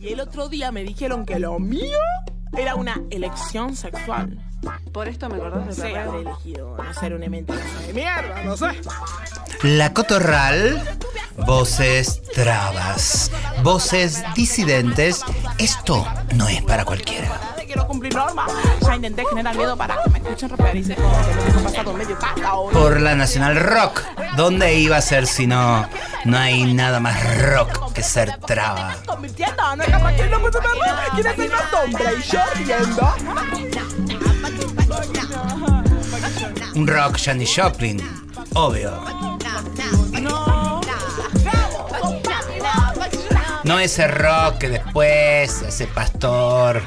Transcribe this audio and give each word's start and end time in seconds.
Y 0.00 0.12
el 0.12 0.20
otro 0.20 0.48
día 0.48 0.72
me 0.72 0.82
dijeron 0.84 1.24
que 1.24 1.38
lo 1.38 1.58
mío 1.58 1.98
era 2.56 2.74
una 2.74 3.00
elección 3.10 3.76
sexual. 3.76 4.38
Por 4.92 5.08
esto 5.08 5.28
me 5.28 5.36
acordás 5.36 5.66
de 5.66 5.74
Sí, 5.74 5.94
habré 5.94 6.20
elegido 6.20 6.76
no 6.76 6.94
ser 6.94 7.14
una 7.14 7.28
mentira 7.28 7.60
de 7.86 7.92
mierda, 7.92 8.42
no 8.44 8.56
sé. 8.56 8.68
La 9.62 9.92
Cotorral, 9.92 10.82
voces 11.46 12.22
trabas, 12.34 13.30
voces 13.62 14.22
disidentes. 14.34 15.22
Esto 15.58 16.06
no 16.34 16.48
es 16.48 16.62
para 16.62 16.84
cualquiera. 16.84 17.28
Quiero 17.66 17.86
cumplir 17.86 18.14
normas. 18.14 18.50
Ya 18.82 18.96
intenté 18.96 19.24
generar 19.26 19.56
miedo 19.56 19.76
para 19.76 20.02
que 20.02 20.10
me 20.10 20.18
escuchen 20.18 20.48
rapear 20.48 20.76
y 20.76 20.84
se 20.84 20.94
como 20.94 21.20
que 21.20 21.34
lo 21.34 21.42
tengo 21.42 21.62
pasado 21.62 21.92
medio. 21.92 22.18
Por 22.72 23.00
la 23.00 23.14
Nacional 23.14 23.56
Rock. 23.56 24.02
¿Dónde 24.36 24.74
iba 24.74 24.98
a 24.98 25.00
ser 25.00 25.26
si 25.26 25.46
no? 25.46 25.88
No 26.26 26.36
hay 26.36 26.74
nada 26.74 27.00
más 27.00 27.16
rock 27.50 27.92
que 27.94 28.02
ser 28.02 28.36
traba. 28.46 28.94
Un 36.74 36.86
rock 36.86 37.16
Janis 37.18 37.54
Joplin, 37.56 38.02
obvio. 38.52 39.02
No 43.64 43.78
ese 43.80 44.06
rock 44.06 44.58
que 44.58 44.68
después, 44.68 45.62
ese 45.62 45.86
pastor, 45.86 46.82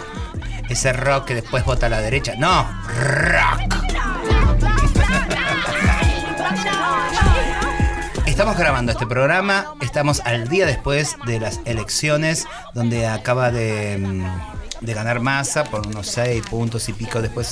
ese 0.69 0.93
rock 0.93 1.25
que 1.25 1.35
después 1.35 1.65
vota 1.65 1.87
a 1.87 1.89
la 1.89 1.99
derecha. 1.99 2.35
No, 2.37 2.63
rock. 2.87 3.78
Estamos 8.39 8.57
grabando 8.57 8.93
este 8.93 9.05
programa, 9.05 9.75
estamos 9.81 10.21
al 10.21 10.47
día 10.47 10.65
después 10.65 11.17
de 11.25 11.41
las 11.41 11.59
elecciones, 11.65 12.47
donde 12.73 13.05
acaba 13.05 13.51
de, 13.51 13.97
mm, 13.97 14.85
ganar 14.93 15.19
masa 15.19 15.65
por 15.65 15.85
unos 15.85 16.07
6 16.07 16.43
puntos 16.49 16.87
y 16.87 16.93
pico. 16.93 17.21
Después 17.21 17.51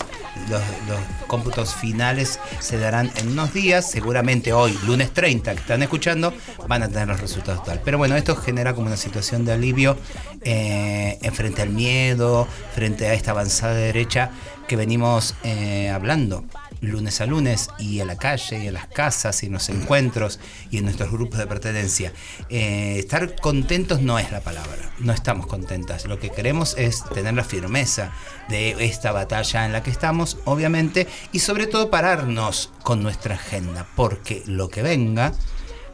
los, 0.50 0.62
los 0.88 1.28
cómputos 1.28 1.76
finales 1.76 2.40
se 2.62 2.80
darán 2.80 3.12
en 3.18 3.28
unos 3.28 3.54
días, 3.54 3.92
seguramente 3.92 4.54
hoy, 4.54 4.80
lunes 4.86 5.12
30, 5.12 5.56
que 5.56 5.60
están 5.60 5.84
escuchando, 5.84 6.34
van 6.70 6.84
a 6.84 6.88
tener 6.88 7.10
los 7.10 7.20
resultados 7.20 7.66
tal. 7.66 7.82
Pero 7.84 7.98
bueno, 7.98 8.16
esto 8.16 8.38
genera 8.38 8.74
como 8.74 8.88
una 8.88 8.96
situación 8.96 9.44
de 9.44 9.52
alivio 9.52 9.98
eh, 10.44 11.20
en 11.22 11.34
frente 11.34 11.64
al 11.64 11.70
miedo, 11.72 12.48
frente 12.74 13.08
a 13.08 13.14
esta 13.14 13.32
avanzada 13.32 13.74
derecha 13.74 14.32
que 14.70 14.78
venimos 14.78 15.36
eh, 15.44 15.90
hablando 15.90 16.46
lunes 16.82 17.22
a 17.22 17.26
lunes 17.26 17.70
y 17.80 18.00
a 18.00 18.06
la 18.06 18.18
calle 18.18 18.64
y 18.64 18.68
a 18.68 18.72
las 18.72 18.88
casas 18.88 19.44
y 19.44 19.48
en 19.48 19.54
los 19.54 19.70
encuentros 19.70 20.40
y 20.72 20.78
en 20.78 20.86
nuestros 20.86 21.12
grupos 21.12 21.40
de 21.40 21.48
pertenencia. 21.48 22.14
Eh, 22.50 22.96
estar 23.00 23.36
contentos 23.40 24.02
no 24.02 24.20
es 24.20 24.32
la 24.32 24.42
palabra, 24.42 24.92
no 25.00 25.14
estamos 25.14 25.48
contentas. 25.48 26.06
Lo 26.06 26.20
que 26.20 26.30
queremos 26.30 26.76
es 26.78 27.04
tener 27.14 27.34
la 27.34 27.44
firmeza 27.44 28.12
de 28.50 28.76
esta 28.86 29.12
batalla 29.12 29.66
en 29.66 29.74
la 29.74 29.84
que 29.84 29.92
estamos, 29.92 30.38
obviamente, 30.46 31.08
y 31.32 31.40
sobre 31.40 31.68
todo 31.68 31.90
pararnos 31.90 32.72
con 32.84 33.04
nuestra 33.04 33.36
agenda, 33.36 33.88
porque 33.96 34.44
lo 34.46 34.70
que 34.70 34.82
venga 34.82 35.34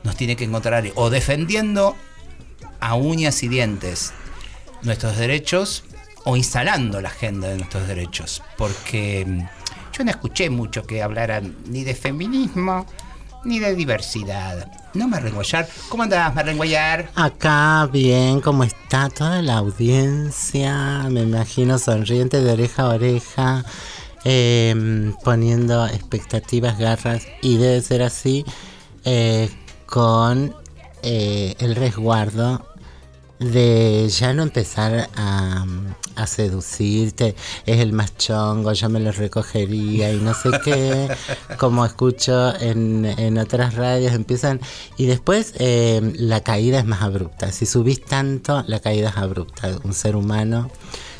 nos 0.03 0.15
tiene 0.15 0.35
que 0.35 0.43
encontrar 0.43 0.83
o 0.95 1.09
defendiendo 1.09 1.95
a 2.79 2.95
uñas 2.95 3.43
y 3.43 3.47
dientes 3.47 4.13
nuestros 4.81 5.17
derechos 5.17 5.85
o 6.25 6.35
instalando 6.35 7.01
la 7.01 7.09
agenda 7.09 7.49
de 7.49 7.57
nuestros 7.57 7.87
derechos, 7.87 8.43
porque 8.57 9.45
yo 9.93 10.03
no 10.03 10.11
escuché 10.11 10.49
mucho 10.49 10.83
que 10.85 11.01
hablaran 11.01 11.55
ni 11.67 11.83
de 11.83 11.93
feminismo 11.93 12.85
ni 13.45 13.59
de 13.59 13.75
diversidad. 13.75 14.71
No 14.93 15.07
Marrenguayar, 15.07 15.67
¿cómo 15.89 16.03
andás 16.03 16.33
Marrenguayar? 16.33 17.09
Acá 17.15 17.89
bien, 17.91 18.41
¿cómo 18.41 18.63
está 18.63 19.09
toda 19.09 19.41
la 19.41 19.57
audiencia? 19.57 21.03
Me 21.09 21.21
imagino 21.21 21.77
sonriente 21.77 22.41
de 22.41 22.53
oreja 22.53 22.83
a 22.83 22.89
oreja, 22.89 23.65
eh, 24.23 25.13
poniendo 25.23 25.85
expectativas, 25.87 26.77
garras, 26.77 27.27
y 27.41 27.57
debe 27.57 27.81
ser 27.81 28.01
así, 28.03 28.45
eh, 29.03 29.49
con 29.85 30.55
eh, 31.01 31.55
el 31.59 31.75
resguardo 31.75 32.72
de 33.43 34.07
ya 34.09 34.33
no 34.33 34.43
empezar 34.43 35.09
a, 35.15 35.65
a 36.15 36.27
seducirte, 36.27 37.35
es 37.65 37.79
el 37.79 37.93
más 37.93 38.17
chongo, 38.17 38.73
yo 38.73 38.89
me 38.89 38.99
lo 38.99 39.11
recogería 39.11 40.11
y 40.11 40.17
no 40.17 40.33
sé 40.33 40.51
qué, 40.63 41.09
como 41.57 41.85
escucho 41.85 42.55
en, 42.59 43.05
en 43.05 43.37
otras 43.37 43.75
radios, 43.75 44.13
empiezan, 44.13 44.59
y 44.97 45.05
después 45.05 45.53
eh, 45.59 46.13
la 46.15 46.41
caída 46.41 46.79
es 46.79 46.85
más 46.85 47.01
abrupta, 47.01 47.51
si 47.51 47.65
subís 47.65 48.03
tanto, 48.03 48.63
la 48.67 48.79
caída 48.79 49.09
es 49.09 49.17
abrupta, 49.17 49.69
un 49.83 49.93
ser 49.93 50.15
humano 50.15 50.69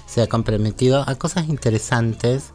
se 0.05 0.21
ha 0.21 0.27
comprometido 0.27 1.03
a 1.07 1.15
cosas 1.15 1.49
interesantes, 1.49 2.51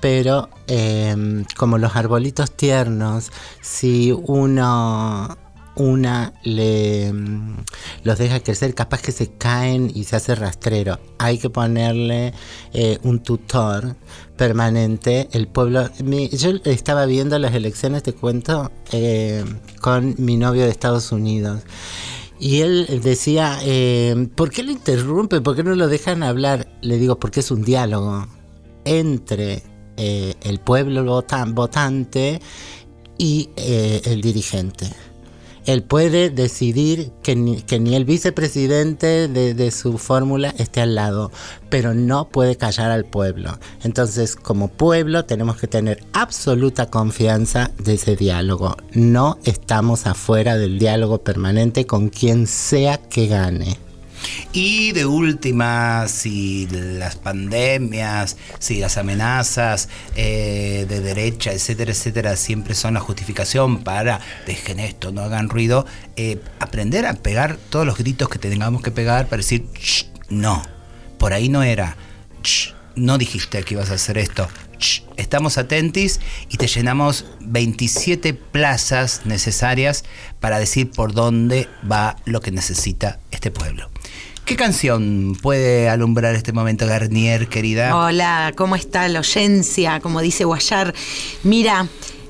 pero 0.00 0.48
eh, 0.66 1.44
como 1.56 1.78
los 1.78 1.96
arbolitos 1.96 2.50
tiernos, 2.50 3.32
si 3.62 4.12
uno 4.12 5.36
una 5.78 6.34
le 6.42 7.12
mm, 7.12 7.56
los 8.04 8.18
deja 8.18 8.40
crecer, 8.40 8.74
capaz 8.74 9.00
que 9.02 9.12
se 9.12 9.30
caen 9.32 9.90
y 9.94 10.04
se 10.04 10.16
hace 10.16 10.34
rastrero. 10.34 10.98
Hay 11.18 11.38
que 11.38 11.50
ponerle 11.50 12.34
eh, 12.72 12.98
un 13.02 13.20
tutor 13.22 13.96
permanente. 14.36 15.28
El 15.32 15.48
pueblo, 15.48 15.88
mi- 16.04 16.28
yo 16.28 16.50
estaba 16.64 17.06
viendo 17.06 17.38
las 17.38 17.54
elecciones, 17.54 18.02
te 18.02 18.12
cuento, 18.12 18.70
eh, 18.92 19.44
con 19.80 20.14
mi 20.18 20.36
novio 20.36 20.64
de 20.64 20.70
Estados 20.70 21.10
Unidos. 21.12 21.62
Y 22.40 22.60
él 22.60 23.00
decía, 23.02 23.58
eh, 23.62 24.28
¿por 24.36 24.50
qué 24.50 24.62
lo 24.62 24.70
interrumpe? 24.70 25.40
¿Por 25.40 25.56
qué 25.56 25.64
no 25.64 25.74
lo 25.74 25.88
dejan 25.88 26.22
hablar? 26.22 26.68
Le 26.82 26.96
digo, 26.98 27.18
porque 27.18 27.40
es 27.40 27.50
un 27.50 27.64
diálogo 27.64 28.26
entre 28.84 29.62
eh, 29.96 30.34
el 30.42 30.60
pueblo 30.60 31.04
vota- 31.04 31.44
votante 31.46 32.40
y 33.18 33.50
eh, 33.56 34.02
el 34.04 34.20
dirigente. 34.20 34.88
Él 35.68 35.82
puede 35.82 36.30
decidir 36.30 37.12
que 37.22 37.36
ni, 37.36 37.60
que 37.60 37.78
ni 37.78 37.94
el 37.94 38.06
vicepresidente 38.06 39.28
de, 39.28 39.52
de 39.52 39.70
su 39.70 39.98
fórmula 39.98 40.54
esté 40.56 40.80
al 40.80 40.94
lado, 40.94 41.30
pero 41.68 41.92
no 41.92 42.30
puede 42.30 42.56
callar 42.56 42.90
al 42.90 43.04
pueblo. 43.04 43.58
Entonces, 43.82 44.34
como 44.34 44.68
pueblo, 44.68 45.26
tenemos 45.26 45.58
que 45.58 45.66
tener 45.66 46.02
absoluta 46.14 46.86
confianza 46.86 47.70
de 47.76 47.94
ese 47.96 48.16
diálogo. 48.16 48.78
No 48.94 49.36
estamos 49.44 50.06
afuera 50.06 50.56
del 50.56 50.78
diálogo 50.78 51.18
permanente 51.18 51.84
con 51.84 52.08
quien 52.08 52.46
sea 52.46 52.96
que 52.96 53.26
gane. 53.26 53.76
Y 54.52 54.92
de 54.92 55.06
última, 55.06 56.08
si 56.08 56.66
las 56.70 57.16
pandemias, 57.16 58.36
si 58.58 58.80
las 58.80 58.96
amenazas 58.96 59.88
eh, 60.16 60.86
de 60.88 61.00
derecha, 61.00 61.52
etcétera, 61.52 61.92
etcétera, 61.92 62.36
siempre 62.36 62.74
son 62.74 62.94
la 62.94 63.00
justificación 63.00 63.84
para 63.84 64.20
dejen 64.46 64.80
esto, 64.80 65.12
no 65.12 65.22
hagan 65.22 65.48
ruido, 65.48 65.86
eh, 66.16 66.40
aprender 66.60 67.06
a 67.06 67.14
pegar 67.14 67.58
todos 67.70 67.86
los 67.86 67.98
gritos 67.98 68.28
que 68.28 68.38
tengamos 68.38 68.82
que 68.82 68.90
pegar 68.90 69.26
para 69.26 69.38
decir, 69.38 69.66
"Shh, 69.74 70.04
no, 70.28 70.62
por 71.18 71.32
ahí 71.32 71.48
no 71.48 71.62
era, 71.62 71.96
Shh, 72.42 72.74
no 72.98 73.18
dijiste 73.18 73.62
que 73.62 73.74
ibas 73.74 73.90
a 73.90 73.94
hacer 73.94 74.18
esto. 74.18 74.48
Estamos 75.16 75.58
atentis 75.58 76.20
y 76.48 76.56
te 76.56 76.68
llenamos 76.68 77.24
27 77.40 78.34
plazas 78.34 79.22
necesarias 79.24 80.04
para 80.40 80.58
decir 80.58 80.90
por 80.90 81.12
dónde 81.12 81.68
va 81.90 82.16
lo 82.24 82.40
que 82.40 82.52
necesita 82.52 83.18
este 83.30 83.50
pueblo. 83.50 83.90
¿Qué 84.48 84.56
canción 84.56 85.36
puede 85.42 85.90
alumbrar 85.90 86.34
este 86.34 86.54
momento, 86.54 86.86
Garnier, 86.86 87.48
querida? 87.48 87.94
Hola, 87.94 88.54
¿cómo 88.56 88.76
está 88.76 89.06
la 89.08 89.20
oyencia? 89.20 90.00
Como 90.00 90.22
dice 90.22 90.46
Guayar. 90.46 90.94
Mira, 91.42 91.86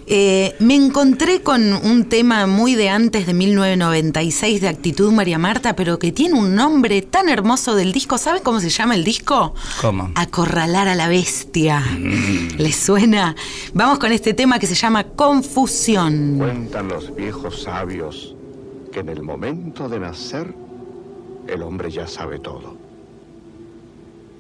eh, 0.09 0.57
me 0.59 0.75
encontré 0.75 1.43
con 1.43 1.73
un 1.75 2.07
tema 2.07 2.49
muy 2.49 2.75
de 2.75 2.89
antes 2.89 3.25
de 3.29 3.35
1996 3.35 4.61
de 4.61 4.67
Actitud 4.67 5.13
María 5.13 5.39
Marta, 5.39 5.77
pero 5.77 6.01
que 6.01 6.11
tiene 6.11 6.35
un 6.35 6.57
nombre 6.57 7.03
tan 7.03 7.29
hermoso 7.29 7.77
del 7.77 7.93
disco. 7.93 8.19
¿Saben 8.19 8.43
cómo 8.43 8.59
se 8.59 8.71
llama 8.71 8.97
el 8.97 9.05
disco? 9.05 9.55
¿Cómo? 9.81 10.11
Acorralar 10.17 10.89
a 10.89 10.97
la 10.97 11.07
bestia. 11.07 11.85
¿Les 12.59 12.75
suena? 12.75 13.37
Vamos 13.75 14.01
con 14.01 14.11
este 14.11 14.35
tema 14.35 14.59
que 14.59 14.67
se 14.67 14.75
llama 14.75 15.05
Confusión. 15.05 16.35
Cuentan 16.37 16.89
los 16.89 17.15
viejos 17.15 17.63
sabios 17.63 18.35
que 18.93 18.99
en 18.99 19.09
el 19.09 19.23
momento 19.23 19.89
de 19.89 20.01
nacer 20.01 20.68
el 21.49 21.63
hombre 21.63 21.91
ya 21.91 22.07
sabe 22.07 22.39
todo. 22.39 22.77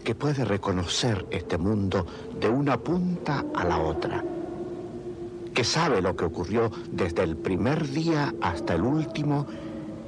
Que 0.05 0.15
puede 0.15 0.45
reconocer 0.45 1.27
este 1.31 1.59
mundo 1.59 2.07
de 2.39 2.49
una 2.49 2.79
punta 2.79 3.45
a 3.55 3.65
la 3.65 3.79
otra. 3.79 4.25
Que 5.53 5.65
sabe 5.65 6.01
lo 6.01 6.15
que 6.15 6.27
ocurrió 6.27 6.71
desde 6.93 7.25
el 7.25 7.37
primer 7.37 7.89
día 7.89 8.35
hasta 8.41 8.75
el 8.75 8.83
último 8.83 9.47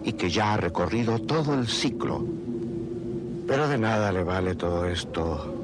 y 0.04 0.12
que 0.12 0.30
ya 0.30 0.54
ha 0.54 0.56
recorrido 0.56 1.18
todo 1.18 1.54
el 1.54 1.66
ciclo. 1.66 2.24
Pero 3.46 3.68
de 3.68 3.78
nada 3.78 4.12
le 4.12 4.22
vale 4.22 4.54
todo 4.54 4.86
esto 4.86 5.54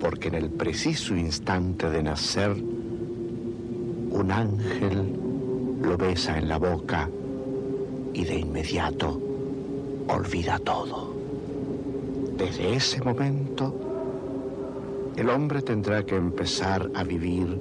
porque 0.00 0.28
en 0.28 0.34
el 0.34 0.50
preciso 0.50 1.16
instante 1.16 1.90
de 1.90 2.02
nacer 2.02 2.50
un 4.10 4.30
ángel 4.30 5.18
lo 5.82 5.96
besa 5.96 6.38
en 6.38 6.48
la 6.48 6.58
boca 6.58 7.08
y 8.12 8.24
de 8.24 8.38
inmediato 8.38 9.33
olvida 10.08 10.58
todo. 10.58 11.14
Desde 12.36 12.74
ese 12.74 13.00
momento, 13.02 13.74
el 15.16 15.30
hombre 15.30 15.62
tendrá 15.62 16.04
que 16.04 16.16
empezar 16.16 16.90
a 16.94 17.04
vivir 17.04 17.60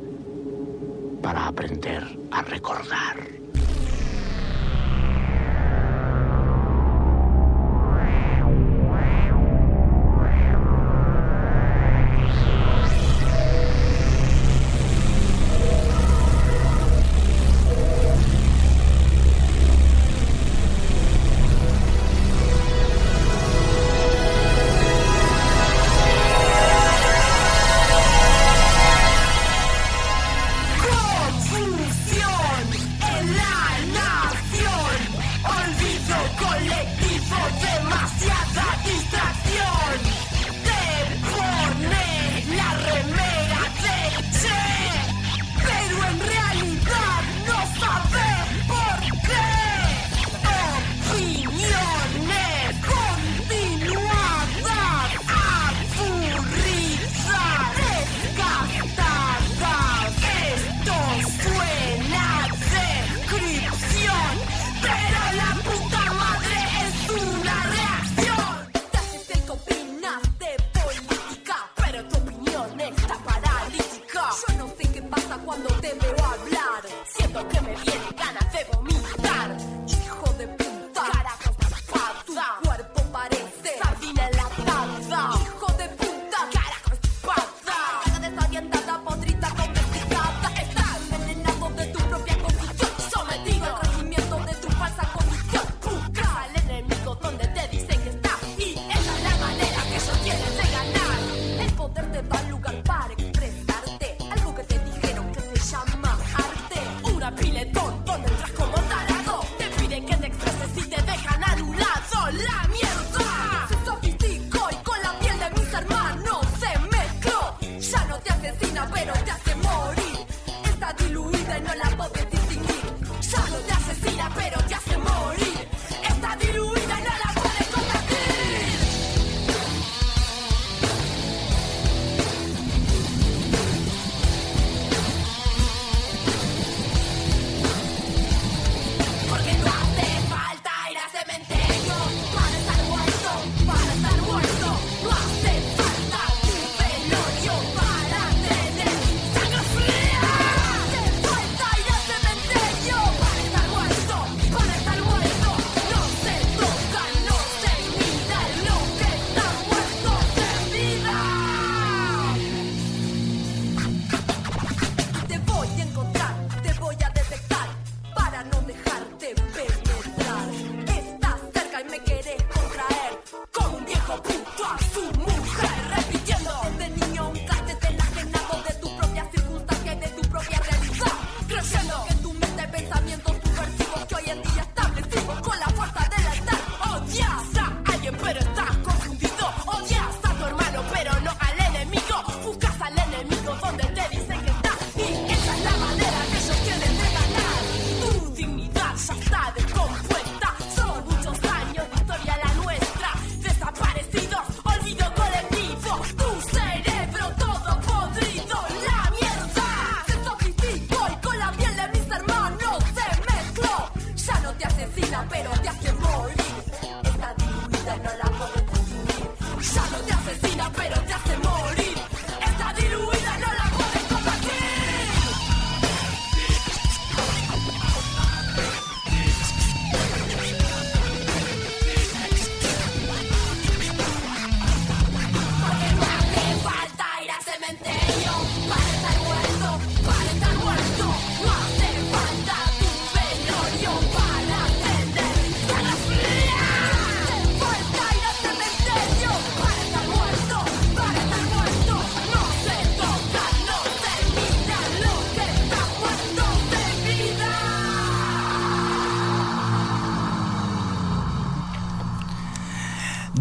para 1.22 1.48
aprender 1.48 2.04
a 2.32 2.42
recordar. 2.42 3.43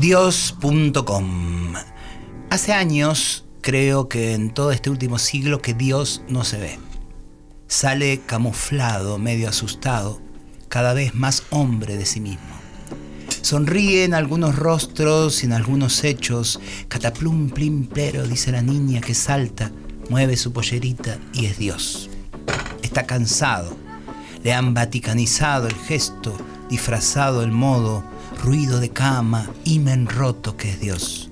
Dios.com. 0.02 1.74
Hace 2.50 2.72
años 2.72 3.44
creo 3.60 4.08
que 4.08 4.34
en 4.34 4.52
todo 4.52 4.72
este 4.72 4.90
último 4.90 5.16
siglo 5.16 5.62
que 5.62 5.74
Dios 5.74 6.22
no 6.28 6.42
se 6.42 6.58
ve. 6.58 6.78
Sale 7.68 8.20
camuflado, 8.26 9.20
medio 9.20 9.48
asustado, 9.48 10.20
cada 10.68 10.92
vez 10.92 11.14
más 11.14 11.44
hombre 11.50 11.96
de 11.96 12.04
sí 12.04 12.18
mismo. 12.18 12.50
Sonríe 13.42 14.02
en 14.02 14.14
algunos 14.14 14.56
rostros 14.56 15.44
y 15.44 15.46
en 15.46 15.52
algunos 15.52 16.02
hechos. 16.02 16.58
Cataplum, 16.88 17.50
plim, 17.50 17.86
pero, 17.86 18.26
dice 18.26 18.50
la 18.50 18.60
niña 18.60 19.00
que 19.00 19.14
salta, 19.14 19.70
mueve 20.10 20.36
su 20.36 20.52
pollerita 20.52 21.16
y 21.32 21.46
es 21.46 21.58
Dios. 21.58 22.10
Está 22.82 23.06
cansado. 23.06 23.76
Le 24.42 24.52
han 24.52 24.74
vaticanizado 24.74 25.68
el 25.68 25.76
gesto, 25.76 26.36
disfrazado 26.68 27.44
el 27.44 27.52
modo, 27.52 28.02
ruido 28.42 28.80
de 28.80 28.90
cama, 28.90 29.48
imen 29.64 30.06
roto 30.06 30.56
que 30.56 30.70
es 30.70 30.80
Dios. 30.80 31.30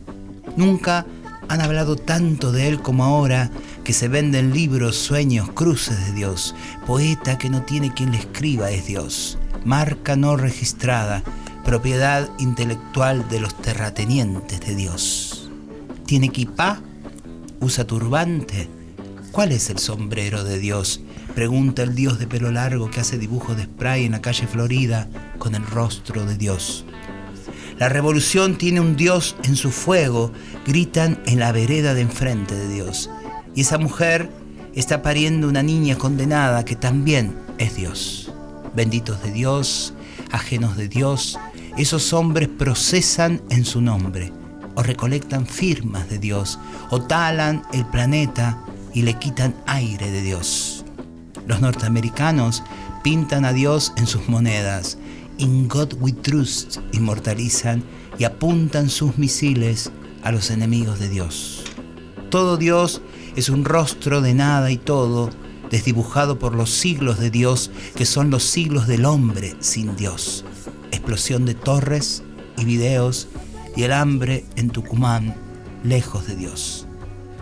Nunca 0.57 1.07
han 1.49 1.61
hablado 1.61 1.97
tanto 1.97 2.53
de 2.53 2.69
Él 2.69 2.81
como 2.81 3.03
ahora 3.03 3.51
que 3.83 3.93
se 3.93 4.07
venden 4.07 4.53
libros, 4.53 4.97
sueños, 4.97 5.51
cruces 5.51 6.07
de 6.07 6.13
Dios. 6.13 6.55
Poeta 6.87 7.37
que 7.37 7.51
no 7.51 7.63
tiene 7.63 7.93
quien 7.93 8.13
le 8.13 8.19
escriba 8.19 8.71
es 8.71 8.87
Dios. 8.87 9.39
Marca 9.65 10.15
no 10.15 10.37
registrada, 10.37 11.25
propiedad 11.65 12.29
intelectual 12.39 13.29
de 13.29 13.41
los 13.41 13.57
terratenientes 13.57 14.61
de 14.61 14.77
Dios. 14.77 15.51
¿Tiene 16.07 16.27
equipá? 16.27 16.81
¿Usa 17.59 17.85
turbante? 17.85 18.69
¿Cuál 19.33 19.51
es 19.51 19.69
el 19.71 19.79
sombrero 19.79 20.45
de 20.45 20.59
Dios? 20.61 21.01
Pregunta 21.35 21.83
el 21.83 21.95
Dios 21.97 22.21
de 22.21 22.27
pelo 22.27 22.53
largo 22.53 22.91
que 22.91 23.01
hace 23.01 23.19
dibujos 23.19 23.57
de 23.57 23.65
spray 23.65 24.05
en 24.05 24.13
la 24.13 24.23
calle 24.23 24.47
Florida 24.47 25.09
con 25.39 25.55
el 25.55 25.67
rostro 25.67 26.25
de 26.25 26.37
Dios. 26.37 26.85
La 27.81 27.89
revolución 27.89 28.59
tiene 28.59 28.79
un 28.79 28.95
Dios 28.95 29.37
en 29.43 29.57
su 29.57 29.71
fuego, 29.71 30.33
gritan 30.67 31.19
en 31.25 31.39
la 31.39 31.51
vereda 31.51 31.95
de 31.95 32.03
enfrente 32.03 32.55
de 32.55 32.69
Dios. 32.69 33.09
Y 33.55 33.63
esa 33.63 33.79
mujer 33.79 34.29
está 34.75 35.01
pariendo 35.01 35.49
una 35.49 35.63
niña 35.63 35.97
condenada 35.97 36.67
que 36.67 36.77
también 36.77 37.35
es 37.57 37.77
Dios. 37.77 38.35
Benditos 38.77 39.23
de 39.23 39.33
Dios, 39.33 39.95
ajenos 40.31 40.77
de 40.77 40.89
Dios, 40.89 41.39
esos 41.79 42.13
hombres 42.13 42.51
procesan 42.51 43.41
en 43.49 43.65
su 43.65 43.81
nombre, 43.81 44.31
o 44.75 44.83
recolectan 44.83 45.47
firmas 45.47 46.07
de 46.11 46.19
Dios, 46.19 46.59
o 46.91 47.01
talan 47.01 47.63
el 47.73 47.87
planeta 47.87 48.63
y 48.93 49.05
le 49.05 49.15
quitan 49.15 49.55
aire 49.67 50.11
de 50.11 50.21
Dios. 50.21 50.85
Los 51.47 51.63
norteamericanos 51.63 52.63
pintan 53.03 53.47
a 53.47 53.55
Dios 53.55 53.95
en 53.97 54.07
sus 54.07 54.29
monedas, 54.29 54.99
In 55.41 55.69
God 55.69 55.95
We 56.01 56.13
Trust 56.13 56.81
inmortalizan 56.93 57.83
y 58.19 58.25
apuntan 58.25 58.91
sus 58.91 59.17
misiles 59.17 59.91
a 60.23 60.33
los 60.33 60.51
enemigos 60.51 60.99
de 60.99 61.09
Dios. 61.09 61.65
Todo 62.29 62.59
Dios 62.59 63.01
es 63.37 63.49
un 63.49 63.65
rostro 63.65 64.21
de 64.21 64.35
nada 64.35 64.71
y 64.71 64.77
todo, 64.77 65.31
desdibujado 65.71 66.39
por 66.39 66.55
los 66.55 66.69
siglos 66.69 67.19
de 67.19 67.31
Dios, 67.31 67.71
que 67.95 68.05
son 68.05 68.29
los 68.29 68.43
siglos 68.43 68.87
del 68.87 69.07
hombre 69.07 69.55
sin 69.61 69.97
Dios. 69.97 70.45
Explosión 70.91 71.47
de 71.47 71.55
torres 71.55 72.23
y 72.59 72.67
videos 72.67 73.29
y 73.75 73.85
el 73.85 73.93
hambre 73.93 74.45
en 74.57 74.69
Tucumán, 74.69 75.35
lejos 75.83 76.27
de 76.27 76.37
Dios. 76.37 76.87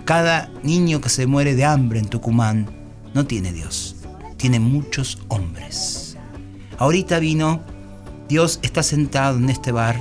Cada 0.05 0.53
niño 0.63 1.01
que 1.01 1.09
se 1.09 1.27
muere 1.27 1.57
de 1.57 1.65
hambre 1.65 1.99
en 1.99 2.07
Tucumán 2.07 2.71
no 3.13 3.27
tiene 3.27 3.53
Dios, 3.53 3.97
tiene 4.37 4.61
muchos 4.61 5.19
hombres. 5.27 6.17
Ahorita 6.79 7.19
vino 7.19 7.65
Dios 8.29 8.61
está 8.63 8.83
sentado 8.83 9.39
en 9.39 9.49
este 9.49 9.73
bar, 9.73 9.97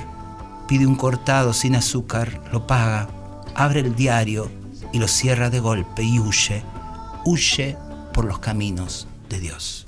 pide 0.68 0.86
un 0.86 0.96
cortado 0.96 1.54
sin 1.54 1.74
azúcar, 1.74 2.42
lo 2.52 2.66
paga, 2.66 3.08
abre 3.54 3.80
el 3.80 3.94
diario 3.94 4.50
y 4.92 4.98
lo 4.98 5.08
cierra 5.08 5.48
de 5.48 5.60
golpe 5.60 6.02
y 6.02 6.18
huye, 6.20 6.62
huye 7.24 7.78
por 8.12 8.26
los 8.26 8.38
caminos 8.38 9.08
de 9.30 9.40
Dios. 9.40 9.86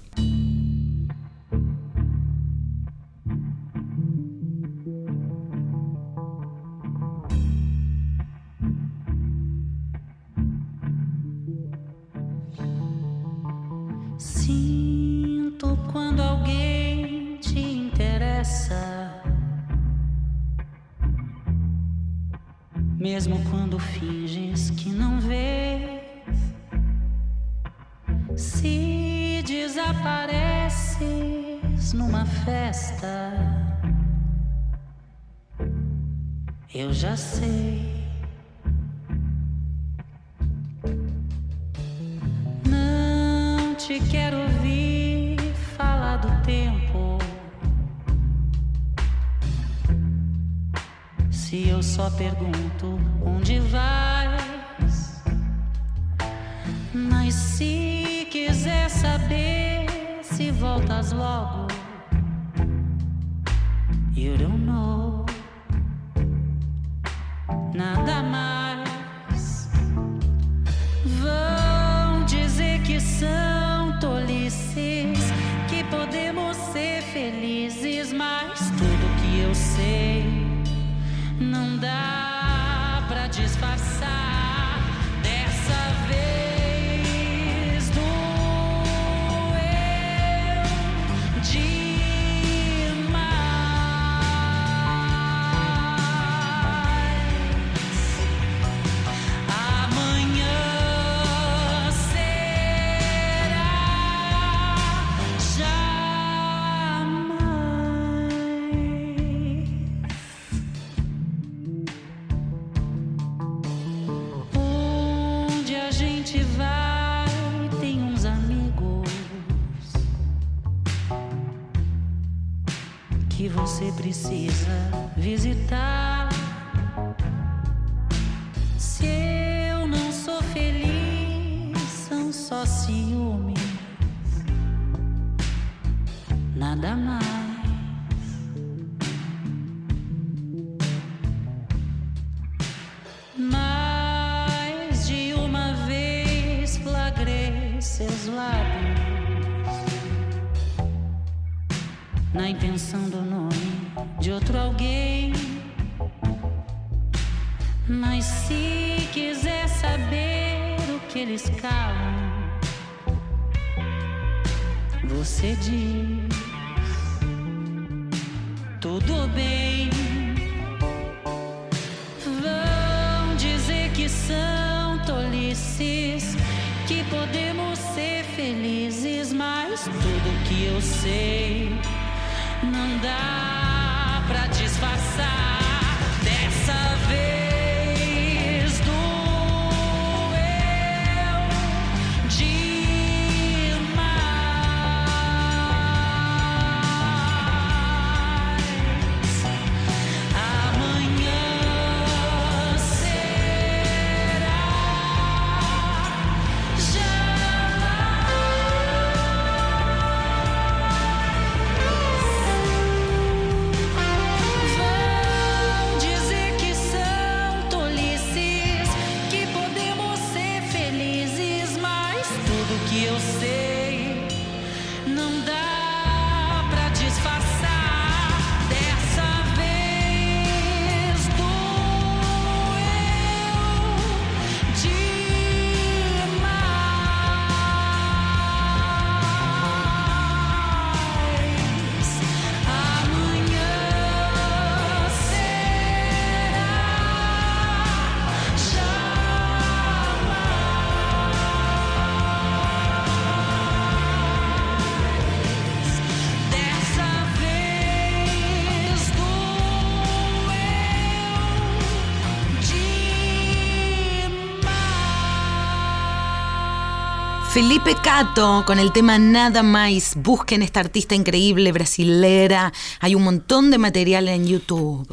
Felipe 267.60 267.94
Cato 268.02 268.64
con 268.64 268.78
el 268.78 268.90
tema 268.90 269.18
Nada 269.18 269.62
Más. 269.62 270.14
Busquen 270.16 270.62
esta 270.62 270.80
artista 270.80 271.14
increíble 271.14 271.72
brasilera. 271.72 272.72
Hay 273.00 273.14
un 273.14 273.22
montón 273.22 273.70
de 273.70 273.76
material 273.76 274.28
en 274.28 274.46
YouTube. 274.46 275.06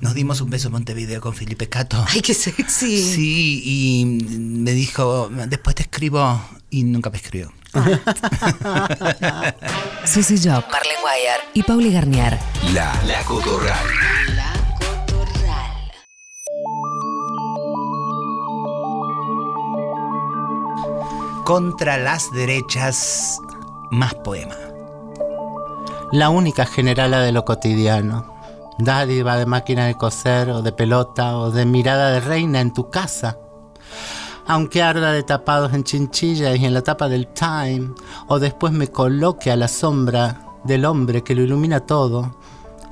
Nos 0.00 0.14
dimos 0.14 0.40
un 0.40 0.48
beso 0.48 0.68
en 0.68 0.72
Montevideo 0.72 1.20
con 1.20 1.34
Felipe 1.34 1.68
Cato. 1.68 2.02
Ay, 2.08 2.22
qué 2.22 2.32
sexy. 2.32 2.96
Sí, 2.96 3.62
y 3.62 4.06
me 4.06 4.72
dijo, 4.72 5.28
después 5.48 5.76
te 5.76 5.82
escribo, 5.82 6.40
y 6.70 6.84
nunca 6.84 7.10
me 7.10 7.18
escribió. 7.18 7.52
Susy 10.06 10.38
Job, 10.38 10.64
Marlene 10.72 11.00
Guayar 11.02 11.40
y 11.52 11.62
Pauli 11.62 11.92
Garnier. 11.92 12.38
La, 12.72 12.98
la 13.06 13.22
Cotorral. 13.24 13.84
Contra 21.44 21.98
las 21.98 22.30
derechas, 22.30 23.40
más 23.90 24.14
poema. 24.14 24.54
La 26.12 26.30
única 26.30 26.66
generala 26.66 27.18
de 27.18 27.32
lo 27.32 27.44
cotidiano. 27.44 28.32
Dádiva 28.78 29.36
de 29.36 29.46
máquina 29.46 29.86
de 29.86 29.96
coser 29.96 30.50
o 30.50 30.62
de 30.62 30.70
pelota 30.70 31.36
o 31.38 31.50
de 31.50 31.66
mirada 31.66 32.12
de 32.12 32.20
reina 32.20 32.60
en 32.60 32.72
tu 32.72 32.90
casa. 32.90 33.38
Aunque 34.46 34.82
arda 34.82 35.10
de 35.10 35.24
tapados 35.24 35.72
en 35.72 35.82
chinchilla 35.82 36.54
y 36.54 36.64
en 36.64 36.74
la 36.74 36.82
tapa 36.82 37.08
del 37.08 37.26
Time, 37.26 37.90
o 38.28 38.38
después 38.38 38.72
me 38.72 38.86
coloque 38.86 39.50
a 39.50 39.56
la 39.56 39.66
sombra 39.66 40.46
del 40.62 40.84
hombre 40.84 41.24
que 41.24 41.34
lo 41.34 41.42
ilumina 41.42 41.80
todo, 41.80 42.36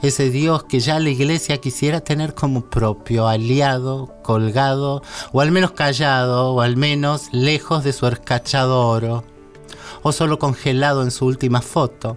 ese 0.03 0.31
Dios 0.31 0.65
que 0.65 0.81
ya 0.81 0.99
la 0.99 1.11
iglesia 1.11 1.59
quisiera 1.59 2.01
tener 2.01 2.35
como 2.35 2.67
propio, 2.67 3.29
aliado, 3.29 4.15
colgado, 4.23 5.03
o 5.33 5.41
al 5.41 5.51
menos 5.51 5.73
callado, 5.73 6.53
o 6.53 6.61
al 6.61 6.77
menos 6.77 7.29
lejos 7.33 7.85
de 7.85 7.93
su 7.93 8.07
escachado 8.07 8.87
oro, 8.87 9.25
o 10.03 10.13
solo 10.13 10.39
congelado 10.39 11.03
en 11.03 11.11
su 11.11 11.27
última 11.27 11.61
foto, 11.61 12.17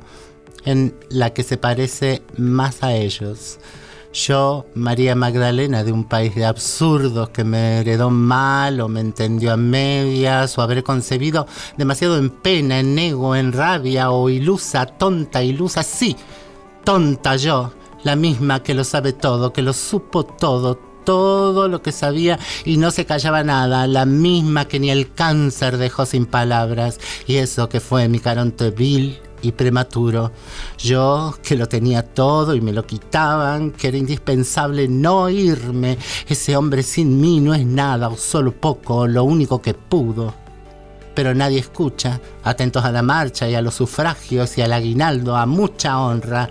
en 0.66 0.96
la 1.10 1.32
que 1.32 1.44
se 1.44 1.58
parece 1.58 2.24
más 2.38 2.84
a 2.84 2.94
ellos. 2.94 3.60
Yo, 4.14 4.68
María 4.76 5.16
Magdalena, 5.16 5.84
de 5.84 5.92
un 5.92 6.04
país 6.04 6.36
de 6.36 6.46
absurdos 6.46 7.30
que 7.30 7.44
me 7.44 7.80
heredó 7.80 8.12
mal 8.12 8.80
o 8.80 8.88
me 8.88 9.00
entendió 9.00 9.52
a 9.52 9.58
medias 9.58 10.56
o 10.56 10.62
habré 10.62 10.84
concebido 10.84 11.48
demasiado 11.78 12.18
en 12.20 12.30
pena, 12.30 12.80
en 12.80 12.98
ego, 13.00 13.36
en 13.36 13.52
rabia 13.52 14.12
o 14.12 14.30
ilusa, 14.30 14.86
tonta, 14.86 15.42
ilusa, 15.42 15.82
sí, 15.82 16.16
tonta 16.84 17.36
yo, 17.36 17.72
la 18.04 18.16
misma 18.16 18.62
que 18.62 18.74
lo 18.74 18.84
sabe 18.84 19.14
todo, 19.14 19.54
que 19.54 19.62
lo 19.62 19.74
supo 19.74 20.26
todo, 20.26 20.76
todo 21.06 21.68
lo 21.68 21.82
que 21.82 21.92
sabía 21.92 22.40
y 22.66 22.78
no 22.78 22.92
se 22.92 23.06
callaba 23.06 23.44
nada, 23.44 23.88
la 23.88 24.06
misma 24.06 24.66
que 24.66 24.80
ni 24.80 24.90
el 24.90 25.14
cáncer 25.14 25.78
dejó 25.78 26.06
sin 26.06 26.26
palabras, 26.26 27.00
y 27.28 27.36
eso 27.36 27.70
que 27.70 27.80
fue 27.80 28.08
mi 28.08 28.20
caronte 28.20 28.72
vil 28.72 29.20
y 29.42 29.52
prematuro. 29.52 30.32
Yo, 30.78 31.36
que 31.44 31.56
lo 31.56 31.68
tenía 31.68 32.04
todo 32.04 32.56
y 32.56 32.62
me 32.62 32.74
lo 32.74 32.86
quitaban, 32.86 33.72
que 33.72 33.90
era 33.90 33.98
indispensable 33.98 34.88
no 34.88 35.30
irme, 35.30 35.98
ese 36.28 36.56
hombre 36.56 36.84
sin 36.84 37.20
mí 37.20 37.40
no 37.40 37.54
es 37.54 37.66
nada 37.66 38.08
o 38.08 38.18
solo 38.18 38.54
poco, 38.54 39.08
lo 39.08 39.24
único 39.24 39.62
que 39.62 39.74
pudo. 39.74 40.43
Pero 41.14 41.34
nadie 41.34 41.60
escucha, 41.60 42.20
atentos 42.44 42.84
a 42.84 42.92
la 42.92 43.02
marcha 43.02 43.50
y 43.50 43.56
a 43.56 43.62
los 43.62 43.76
sufragios 43.76 44.58
y 44.58 44.62
al 44.62 44.74
aguinaldo, 44.74 45.36
a 45.36 45.46
mucha 45.46 46.00
honra. 46.00 46.50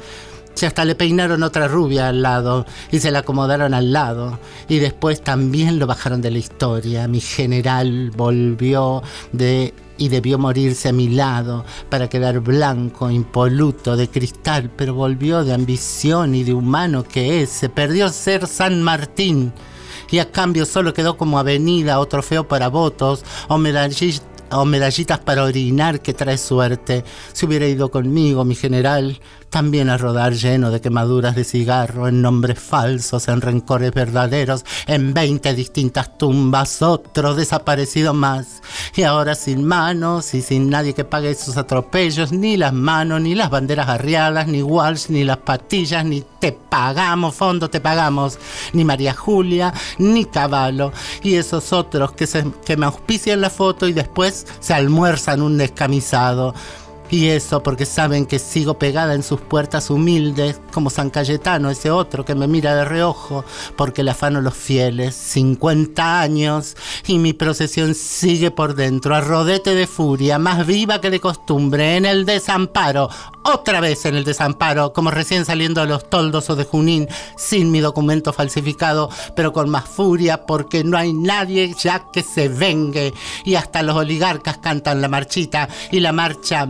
Si 0.55 0.67
hasta 0.67 0.85
le 0.85 0.95
peinaron 0.95 1.43
otra 1.43 1.67
rubia 1.67 2.09
al 2.09 2.23
lado 2.23 2.67
y 2.91 3.01
se 3.01 3.11
la 3.11 3.21
acomodaron 3.21 3.75
al 3.75 3.93
lado. 3.93 4.39
Y 4.69 4.79
después 4.79 5.23
también 5.23 5.79
lo 5.79 5.87
bajaron 5.87 6.21
de 6.21 6.31
la 6.31 6.39
historia. 6.39 7.09
Mi 7.09 7.21
general 7.21 8.11
volvió 8.11 9.03
de 9.33 9.73
y 9.99 10.09
debió 10.09 10.39
morirse 10.39 10.89
a 10.89 10.93
mi 10.93 11.09
lado 11.09 11.65
para 11.89 12.09
quedar 12.09 12.41
blanco, 12.41 13.11
impoluto, 13.11 13.97
de 13.97 14.09
cristal, 14.09 14.71
pero 14.77 14.95
volvió 14.95 15.45
de 15.45 15.53
ambición 15.53 16.35
y 16.35 16.43
de 16.43 16.55
humano 16.55 17.05
que 17.05 17.43
es. 17.43 17.51
Se 17.51 17.69
perdió 17.69 18.09
ser 18.09 18.47
San 18.47 18.83
Martín 18.83 19.53
y 20.11 20.19
a 20.19 20.31
cambio 20.31 20.67
solo 20.67 20.93
quedó 20.93 21.17
como 21.17 21.39
avenida 21.39 22.01
o 22.01 22.07
trofeo 22.07 22.49
para 22.49 22.69
votos 22.69 23.25
o 23.49 23.59
medallitas 23.59 24.32
o 24.53 24.65
medallitas 24.65 25.19
para 25.19 25.45
orinar 25.45 26.01
que 26.01 26.15
trae 26.15 26.39
suerte. 26.39 27.05
Si 27.33 27.47
hubiera 27.47 27.67
ido 27.67 27.91
conmigo, 27.91 28.45
mi 28.45 28.55
general, 28.55 29.21
también 29.53 29.91
a 29.91 29.99
rodar 29.99 30.33
lleno 30.33 30.71
de 30.71 30.81
quemaduras 30.81 31.37
de 31.37 31.45
cigarro, 31.45 32.09
en 32.09 32.23
nombres 32.23 32.59
falsos, 32.59 33.29
en 33.29 33.43
rencores 33.43 33.93
verdaderos, 33.93 34.65
en 34.87 35.13
20 35.13 35.53
distintas 35.53 36.17
tumbas, 36.17 36.81
otro 36.81 37.35
desaparecido 37.35 38.15
más. 38.15 38.63
Y 38.97 39.03
ahora 39.03 39.35
sin 39.35 39.63
manos 39.63 40.33
y 40.33 40.41
sin 40.41 40.71
nadie 40.71 40.95
que 40.95 41.05
pague 41.05 41.35
sus 41.35 41.59
atropellos, 41.59 42.33
ni 42.33 42.57
las 42.57 42.73
manos, 42.73 43.21
ni 43.21 43.35
las 43.35 43.51
banderas 43.51 43.91
arriadas, 43.91 44.49
ni 44.49 44.63
Walsh, 44.63 45.11
ni 45.11 45.23
las 45.23 45.37
patillas, 45.37 46.03
ni 46.03 46.25
te 46.41 46.53
pagamos, 46.53 47.35
fondo 47.35 47.69
te 47.69 47.79
pagamos, 47.79 48.39
ni 48.73 48.87
María 48.87 49.13
Julia, 49.13 49.75
ni 49.99 50.25
Caballo, 50.25 50.93
y 51.23 51.35
esos 51.35 51.75
otros 51.75 52.13
que, 52.13 52.27
se, 52.27 52.51
que 52.65 52.79
me 52.79 52.87
auspician 52.87 53.43
la 53.43 53.51
foto 53.51 53.87
y 53.87 53.93
después 53.93 54.47
se 54.61 54.73
almuerzan 54.73 55.43
un 55.43 55.59
descamisado. 55.59 56.55
Y 57.13 57.29
eso 57.29 57.63
porque 57.63 57.85
saben 57.85 58.25
que 58.25 58.39
sigo 58.39 58.79
pegada 58.79 59.13
en 59.13 59.23
sus 59.23 59.39
puertas 59.39 59.91
humildes, 59.91 60.59
como 60.73 60.89
San 60.89 61.11
Cayetano, 61.11 61.69
ese 61.69 61.91
otro 61.91 62.25
que 62.25 62.35
me 62.35 62.47
mira 62.47 62.75
de 62.75 62.87
reojo, 62.87 63.45
porque 63.77 64.03
le 64.03 64.13
afano 64.13 64.41
los 64.41 64.55
fieles, 64.55 65.15
50 65.15 66.23
años, 66.23 66.75
y 67.07 67.19
mi 67.19 67.35
procesión 67.35 67.95
sigue 67.95 68.51
por 68.51 68.75
dentro, 68.75 69.15
a 69.15 69.21
rodete 69.21 69.75
de 69.75 69.87
furia, 69.87 70.39
más 70.39 70.67
viva 70.67 71.03
que 71.03 71.11
de 71.11 71.21
costumbre, 71.21 71.99
en 71.99 72.07
el 72.07 72.25
desamparo, 72.25 73.11
otra 73.45 73.81
vez 73.81 74.07
en 74.07 74.15
el 74.15 74.25
desamparo, 74.25 74.95
como 74.95 75.11
recién 75.11 75.45
saliendo 75.45 75.83
de 75.83 75.89
los 75.89 76.09
toldos 76.09 76.49
o 76.49 76.57
de 76.57 76.65
Junín, 76.65 77.09
sin 77.37 77.71
mi 77.71 77.81
documento 77.81 78.33
falsificado, 78.33 79.11
pero 79.37 79.53
con 79.53 79.69
más 79.69 79.85
furia, 79.85 80.47
porque 80.47 80.83
no 80.83 80.97
hay 80.97 81.13
nadie 81.13 81.75
ya 81.79 82.07
que 82.11 82.23
se 82.23 82.49
vengue, 82.49 83.13
y 83.45 83.57
hasta 83.57 83.83
los 83.83 83.97
oligarcas 83.97 84.57
cantan 84.57 85.03
la 85.03 85.09
marchita, 85.09 85.69
y 85.91 86.01
la 86.01 86.13
marcha 86.13 86.65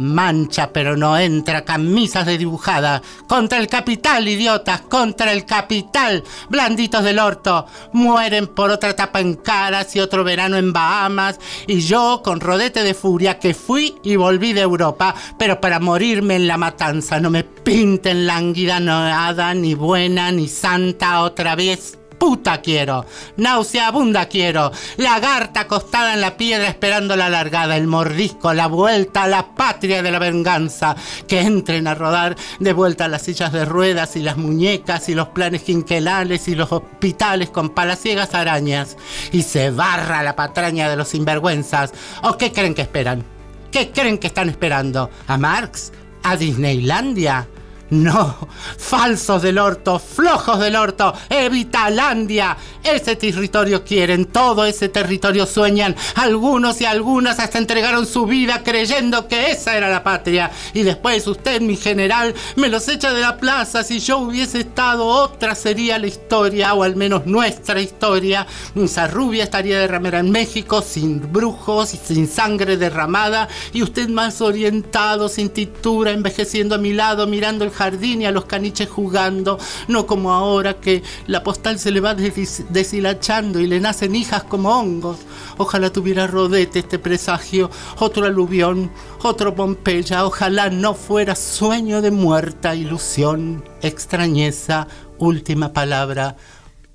pero 0.73 0.97
no 0.97 1.19
entra, 1.19 1.65
camisas 1.65 2.27
de 2.27 2.39
dibujada, 2.39 3.03
contra 3.27 3.59
el 3.59 3.67
capital, 3.69 4.27
idiotas, 4.27 4.81
contra 4.83 5.33
el 5.33 5.45
capital, 5.45 6.25
blanditos 6.49 7.05
del 7.05 7.19
orto, 7.19 7.67
mueren 7.93 8.47
por 8.47 8.71
otra 8.71 8.91
etapa 8.91 9.21
en 9.21 9.35
caras 9.35 9.95
y 9.95 10.01
otro 10.01 10.25
verano 10.25 10.57
en 10.57 10.73
Bahamas, 10.73 11.39
y 11.67 11.81
yo 11.81 12.23
con 12.25 12.41
rodete 12.41 12.83
de 12.83 12.95
furia 12.95 13.39
que 13.39 13.55
fui 13.55 13.95
y 14.03 14.17
volví 14.17 14.53
de 14.53 14.63
Europa, 14.63 15.15
pero 15.39 15.61
para 15.61 15.81
morirme 15.81 16.37
en 16.37 16.49
la 16.49 16.57
matanza, 16.57 17.21
no 17.21 17.31
me 17.31 17.45
pinten 17.45 18.27
lánguida, 18.27 18.81
nada, 18.81 19.55
ni 19.55 19.75
buena, 19.75 20.33
ni 20.33 20.49
santa 20.49 21.23
otra 21.23 21.55
vez. 21.55 22.02
Puta 22.23 22.61
quiero, 22.61 23.05
nauseabunda 23.37 24.27
quiero, 24.27 24.71
lagarta 24.97 25.63
acostada 25.63 26.15
en 26.15 26.21
la 26.21 26.37
piedra 26.37 26.69
esperando 26.69 27.17
la 27.17 27.29
largada, 27.29 27.77
el 27.77 27.89
mordisco, 27.89 28.55
la 28.55 28.69
vuelta 28.69 29.25
a 29.25 29.27
la 29.27 29.57
patria 29.57 30.05
de 30.05 30.13
la 30.13 30.21
venganza, 30.21 30.95
que 31.27 31.41
entren 31.41 31.89
a 31.89 31.97
rodar 31.97 32.37
de 32.61 32.73
vuelta 32.73 33.09
las 33.09 33.23
sillas 33.23 33.53
de 33.53 33.65
ruedas 33.65 34.15
y 34.15 34.21
las 34.21 34.37
muñecas 34.37 35.09
y 35.09 35.17
los 35.17 35.31
planes 35.31 35.63
quinquenales 35.63 36.47
y 36.47 36.55
los 36.55 36.71
hospitales 36.71 37.51
con 37.51 37.71
palaciegas 37.71 38.37
arañas, 38.37 38.97
y 39.33 39.43
se 39.43 39.73
barra 39.73 40.23
la 40.23 40.37
patraña 40.37 40.89
de 40.89 40.95
los 40.95 41.09
sinvergüenzas. 41.09 41.93
¿O 42.23 42.39
qué 42.39 42.53
creen 42.53 42.77
que 42.77 42.83
esperan? 42.83 43.25
¿Qué 43.73 43.91
creen 43.91 44.19
que 44.19 44.29
están 44.29 44.49
esperando? 44.49 45.11
¿A 45.27 45.37
Marx? 45.37 45.91
¿A 46.23 46.37
Disneylandia? 46.37 47.49
No, 47.93 48.49
falsos 48.79 49.43
del 49.43 49.59
orto, 49.59 49.99
flojos 49.99 50.59
del 50.61 50.77
orto, 50.77 51.13
Evitalandia. 51.29 52.57
Ese 52.83 53.17
territorio 53.17 53.85
quieren, 53.85 54.25
todo 54.25 54.65
ese 54.65 54.89
territorio 54.89 55.45
sueñan. 55.45 55.95
Algunos 56.15 56.81
y 56.81 56.87
algunas 56.87 57.39
hasta 57.39 57.59
entregaron 57.59 58.07
su 58.07 58.25
vida 58.25 58.63
creyendo 58.65 59.29
que 59.29 59.51
esa 59.51 59.77
era 59.77 59.91
la 59.91 60.03
patria. 60.03 60.51
Y 60.73 60.85
después 60.85 61.27
usted, 61.27 61.61
mi 61.61 61.77
general, 61.77 62.35
me 62.57 62.71
los 62.71 62.89
echa 62.89 63.13
de 63.13 63.21
la 63.21 63.37
plaza. 63.37 63.85
Si 63.85 64.01
yo 64.01 64.21
hubiese 64.21 64.61
estado, 64.61 65.07
otra 65.07 65.55
sería 65.55 65.99
la 65.99 66.07
historia, 66.07 66.73
o 66.73 66.85
al 66.85 66.97
menos 66.97 67.27
nuestra 67.27 67.83
historia. 67.83 68.47
Esa 68.75 69.07
rubia 69.07 69.45
estaría 69.45 69.79
de 69.79 69.87
ramera 69.87 70.21
en 70.21 70.31
México, 70.31 70.81
sin 70.81 71.31
brujos 71.31 71.93
y 71.93 71.99
sin 71.99 72.27
sangre 72.27 72.79
derramada. 72.79 73.49
Y 73.75 73.83
usted 73.83 74.09
más 74.09 74.41
orientado, 74.41 75.29
sin 75.29 75.51
tintura, 75.51 76.11
envejeciendo 76.11 76.77
a 76.77 76.79
mi 76.79 76.95
lado, 76.95 77.27
mirando 77.27 77.67
el 77.67 77.71
y 77.91 78.25
a 78.25 78.31
los 78.31 78.45
caniches 78.45 78.89
jugando, 78.89 79.59
no 79.89 80.07
como 80.07 80.33
ahora 80.33 80.75
que 80.81 81.03
la 81.27 81.43
postal 81.43 81.79
se 81.79 81.91
le 81.91 82.01
va 82.01 82.15
des- 82.15 82.65
deshilachando 82.71 83.59
y 83.59 83.67
le 83.67 83.81
nacen 83.81 84.15
hijas 84.15 84.45
como 84.45 84.71
hongos. 84.71 85.19
Ojalá 85.59 85.91
tuviera 85.91 86.27
rodete 86.27 86.79
este 86.81 86.99
presagio, 86.99 87.71
otro 87.99 88.27
aluvión, 88.27 88.91
otro 89.23 89.55
Pompeya, 89.55 90.25
ojalá 90.25 90.71
no 90.71 90.95
fuera 90.95 91.35
sueño 91.35 92.01
de 92.03 92.11
muerta 92.11 92.75
ilusión, 92.75 93.65
extrañeza, 93.83 94.87
última 95.19 95.73
palabra, 95.73 96.37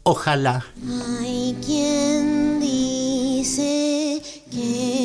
ojalá. 0.04 0.66
Hay 1.22 1.56
quien 1.66 2.60
dice 2.60 4.22
que 4.52 4.97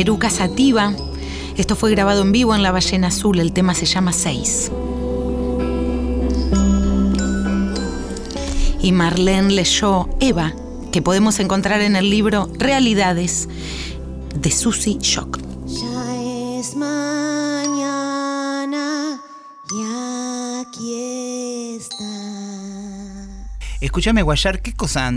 Eruca 0.00 0.30
Sativa. 0.30 0.94
Esto 1.56 1.74
fue 1.74 1.90
grabado 1.90 2.22
en 2.22 2.30
vivo 2.30 2.54
en 2.54 2.62
La 2.62 2.70
Ballena 2.70 3.08
Azul. 3.08 3.40
El 3.40 3.52
tema 3.52 3.74
se 3.74 3.84
llama 3.84 4.12
Seis. 4.12 4.70
Y 8.80 8.92
Marlene 8.92 9.52
leyó 9.52 10.08
Eva, 10.20 10.54
que 10.92 11.02
podemos 11.02 11.40
encontrar 11.40 11.80
en 11.80 11.96
el 11.96 12.10
libro 12.10 12.48
Realidades 12.58 13.48
de 14.40 14.50
Susie 14.52 14.98
Shock. 15.00 15.37
Escúchame, 23.88 24.20
Guayar, 24.20 24.60
¿qué 24.60 24.74
cosa 24.74 25.10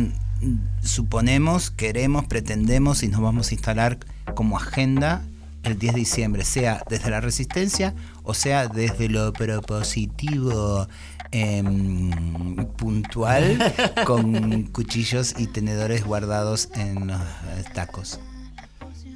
suponemos, 0.82 1.72
queremos, 1.72 2.26
pretendemos 2.28 3.04
y 3.04 3.10
nos 3.10 3.20
vamos 3.20 3.52
a 3.52 3.54
instalar 3.54 4.00
como 4.34 4.56
agenda 4.56 5.26
el 5.64 5.78
10 5.78 5.94
de 5.94 6.00
diciembre? 6.00 6.46
Sea 6.46 6.82
desde 6.90 7.10
la 7.10 7.20
resistencia 7.20 7.94
o 8.24 8.34
sea 8.34 8.70
desde 8.70 9.10
lo 9.10 9.34
propositivo 9.34 10.88
em, 11.32 12.56
puntual 12.78 13.74
con 14.06 14.64
cuchillos 14.68 15.36
y 15.38 15.48
tenedores 15.48 16.06
guardados 16.06 16.70
en 16.74 17.08
los 17.08 17.20
eh, 17.20 17.66
tacos. 17.74 18.22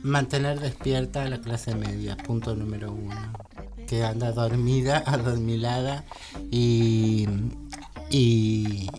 Mantener 0.03 0.59
despierta 0.59 1.23
a 1.23 1.29
la 1.29 1.39
clase 1.39 1.73
media, 1.75 2.17
punto 2.17 2.55
número 2.57 2.91
uno. 2.91 3.31
Que 3.87 4.03
anda 4.03 4.33
dormida, 4.33 4.97
adormilada 5.05 6.03
y, 6.51 7.25
y, 8.09 8.89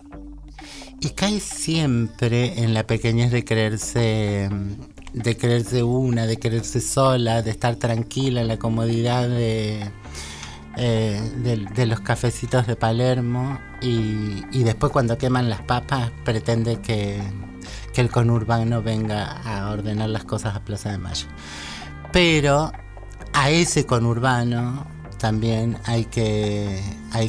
y 1.01 1.11
cae 1.11 1.41
siempre 1.41 2.63
en 2.63 2.75
la 2.75 2.87
pequeñez 2.87 3.31
de 3.31 3.45
creerse, 3.45 4.49
de 5.13 5.37
creerse 5.37 5.83
una, 5.83 6.27
de 6.27 6.39
creerse 6.39 6.81
sola, 6.81 7.43
de 7.43 7.51
estar 7.51 7.77
tranquila 7.77 8.41
en 8.41 8.49
la 8.49 8.59
comodidad 8.59 9.29
de, 9.29 9.91
eh, 10.77 11.67
los 11.87 12.01
cafecitos 12.01 12.67
de 12.67 12.77
Palermo 12.77 13.59
y, 13.81 14.63
después 14.63 14.91
cuando 14.93 15.19
queman 15.19 15.51
las 15.51 15.63
papas 15.63 16.11
pretende 16.25 16.81
que, 16.81 17.21
el 17.97 18.11
conurbano 18.11 18.83
venga 18.83 19.25
a 19.25 19.71
ordenar 19.71 20.11
las 20.11 20.25
cosas 20.25 20.55
a 20.55 20.61
Plaza 20.61 20.91
de 20.93 20.99
Mayo. 20.99 21.29
Pero 22.13 22.71
a 23.33 23.49
ese 23.49 23.87
conurbano 23.87 24.87
también 25.17 25.79
hay 25.87 26.05
que 26.05 26.83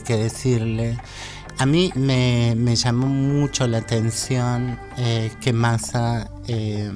decirle, 0.10 0.98
a 1.60 1.66
mí 1.66 1.92
me, 1.96 2.76
llamó 2.76 3.08
mucho 3.08 3.68
la 3.68 3.80
atención 3.80 4.80
eh, 4.98 5.32
que 5.42 5.54
Massa 5.54 6.30
eh, 6.48 6.92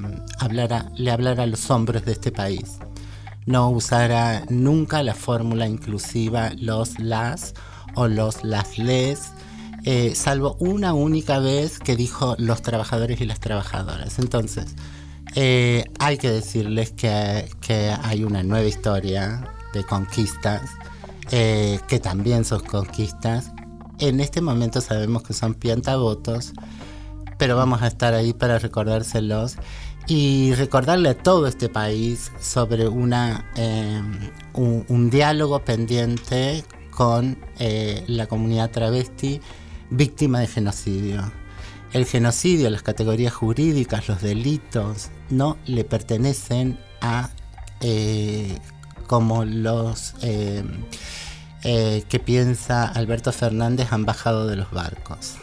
le 0.96 1.10
hablara 1.10 1.42
a 1.42 1.46
los 1.46 1.70
hombres 1.70 2.04
de 2.04 2.12
este 2.12 2.30
país. 2.30 2.78
No 3.44 3.70
usara 3.70 4.44
nunca 4.50 5.02
la 5.02 5.14
fórmula 5.14 5.66
inclusiva 5.66 6.52
los, 6.56 7.00
las 7.00 7.54
o 7.96 8.06
los, 8.06 8.44
las, 8.44 8.78
les, 8.78 9.32
eh, 9.84 10.14
salvo 10.14 10.56
una 10.60 10.94
única 10.94 11.40
vez 11.40 11.80
que 11.80 11.96
dijo 11.96 12.36
los 12.38 12.62
trabajadores 12.62 13.20
y 13.20 13.26
las 13.26 13.40
trabajadoras. 13.40 14.20
Entonces, 14.20 14.76
hay 15.34 16.18
que 16.18 16.30
decirles 16.30 16.92
que, 16.92 17.50
que 17.60 17.92
hay 18.02 18.22
una 18.22 18.44
nueva 18.44 18.68
historia 18.68 19.42
de 19.74 19.82
conquistas, 19.82 20.70
que 21.28 22.00
también 22.00 22.44
son 22.44 22.60
conquistas. 22.60 23.50
En 24.02 24.18
este 24.18 24.40
momento 24.40 24.80
sabemos 24.80 25.22
que 25.22 25.32
son 25.32 25.54
piantavotos, 25.54 26.54
pero 27.38 27.54
vamos 27.54 27.82
a 27.82 27.86
estar 27.86 28.14
ahí 28.14 28.32
para 28.32 28.58
recordárselos 28.58 29.58
y 30.08 30.54
recordarle 30.54 31.10
a 31.10 31.16
todo 31.16 31.46
este 31.46 31.68
país 31.68 32.32
sobre 32.40 32.88
una, 32.88 33.48
eh, 33.54 34.02
un, 34.54 35.08
diálogo 35.08 35.60
pendiente 35.60 36.64
con 36.90 37.38
eh, 37.60 38.02
la 38.08 38.26
comunidad 38.26 38.72
travesti 38.72 39.40
víctima 39.90 40.40
de 40.40 40.48
genocidio. 40.48 41.32
El 41.92 42.04
genocidio, 42.04 42.70
las 42.70 42.82
categorías 42.82 43.32
jurídicas, 43.32 44.08
los 44.08 44.20
delitos, 44.20 45.10
no 45.30 45.58
le 45.64 45.84
pertenecen 45.84 46.76
a 47.00 47.30
eh, 47.80 48.58
como 49.06 49.44
los 49.44 50.16
eh, 51.64 52.04
que 52.08 52.18
piensa 52.18 52.86
Alberto 52.86 53.32
Fernández 53.32 53.92
han 53.92 54.04
bajado 54.04 54.46
de 54.46 54.56
los 54.56 54.70
barcos. 54.70 55.36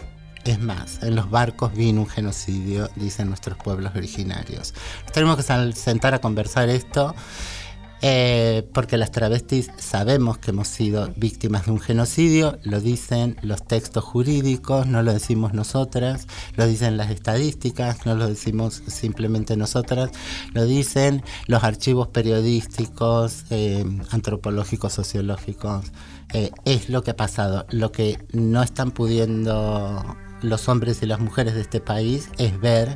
Es 0.45 0.59
más, 0.59 1.03
en 1.03 1.15
los 1.15 1.29
barcos 1.29 1.73
vino 1.73 2.01
un 2.01 2.07
genocidio, 2.07 2.89
dicen 2.95 3.27
nuestros 3.27 3.57
pueblos 3.57 3.93
originarios. 3.95 4.73
Tenemos 5.13 5.37
que 5.37 5.73
sentar 5.73 6.13
a 6.13 6.19
conversar 6.19 6.69
esto 6.69 7.13
eh, 8.01 8.67
porque 8.73 8.97
las 8.97 9.11
travestis 9.11 9.69
sabemos 9.77 10.37
que 10.37 10.51
hemos 10.51 10.67
sido 10.67 11.11
víctimas 11.15 11.65
de 11.65 11.71
un 11.71 11.79
genocidio, 11.79 12.57
lo 12.63 12.79
dicen 12.79 13.37
los 13.41 13.65
textos 13.65 14.03
jurídicos, 14.03 14.87
no 14.87 15.03
lo 15.03 15.13
decimos 15.13 15.53
nosotras, 15.53 16.27
lo 16.55 16.65
dicen 16.65 16.97
las 16.97 17.11
estadísticas, 17.11 18.05
no 18.05 18.15
lo 18.15 18.27
decimos 18.27 18.83
simplemente 18.87 19.57
nosotras, 19.57 20.11
lo 20.53 20.65
dicen 20.65 21.23
los 21.47 21.63
archivos 21.63 22.07
periodísticos, 22.07 23.45
eh, 23.49 23.85
antropológicos, 24.11 24.93
sociológicos. 24.93 25.85
Eh, 26.33 26.51
es 26.65 26.89
lo 26.89 27.03
que 27.03 27.11
ha 27.11 27.15
pasado. 27.15 27.65
Lo 27.71 27.91
que 27.91 28.19
no 28.31 28.61
están 28.61 28.91
pudiendo 28.91 30.15
los 30.41 30.69
hombres 30.69 31.01
y 31.01 31.05
las 31.05 31.19
mujeres 31.19 31.55
de 31.55 31.61
este 31.61 31.79
país 31.79 32.29
es 32.37 32.59
ver 32.59 32.95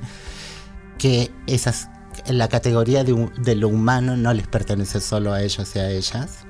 que 0.98 1.32
esas 1.48 1.90
la 2.28 2.48
categoría 2.48 3.04
de, 3.04 3.56
lo 3.56 3.68
humano 3.68 4.16
no 4.18 4.34
les 4.34 4.48
pertenece 4.48 5.02
solo 5.02 5.34
a 5.34 5.42
ellos 5.42 5.76
y 5.76 5.80
a 5.80 5.90
ellas. 5.90 6.46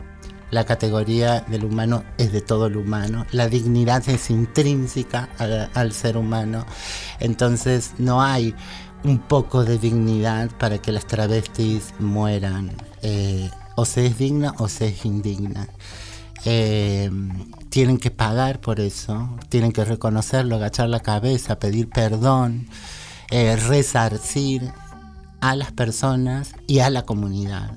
La 0.51 0.65
categoría 0.65 1.41
del 1.41 1.65
humano 1.65 2.03
es 2.17 2.31
de 2.31 2.41
todo 2.41 2.69
lo 2.69 2.81
humano. 2.81 3.25
La 3.31 3.47
dignidad 3.47 4.07
es 4.07 4.29
intrínseca 4.29 5.29
al, 5.39 5.69
al 5.73 5.93
ser 5.93 6.15
humano. 6.15 6.65
Entonces 7.19 7.93
no 7.97 8.21
hay 8.21 8.53
un 9.03 9.19
poco 9.19 9.65
de 9.65 9.77
dignidad 9.77 10.51
para 10.57 10.77
que 10.77 10.91
las 10.91 11.05
travestis 11.07 11.93
mueran. 11.99 12.71
Eh, 13.01 13.49
o 13.75 13.86
se 13.86 14.05
es 14.05 14.17
digna 14.17 14.53
o 14.59 14.67
se 14.67 14.88
es 14.88 15.05
indigna. 15.05 15.67
eh, 16.45 17.09
tienen 17.69 17.97
que 17.97 18.12
pagar 18.12 18.59
por 18.62 18.79
eso, 18.79 19.29
tienen 19.49 19.71
que 19.71 19.83
reconocerlo, 19.86 20.55
agachar 20.57 20.89
la 20.89 20.99
cabeza, 20.99 21.57
pedir 21.57 21.89
perdón, 21.89 22.67
eh, 23.31 23.55
resarcir 23.55 24.71
a 25.43 25.58
las 25.58 25.73
personas 25.73 26.56
y 26.67 26.79
a 26.79 26.89
la 26.89 27.03
comunidad. 27.03 27.75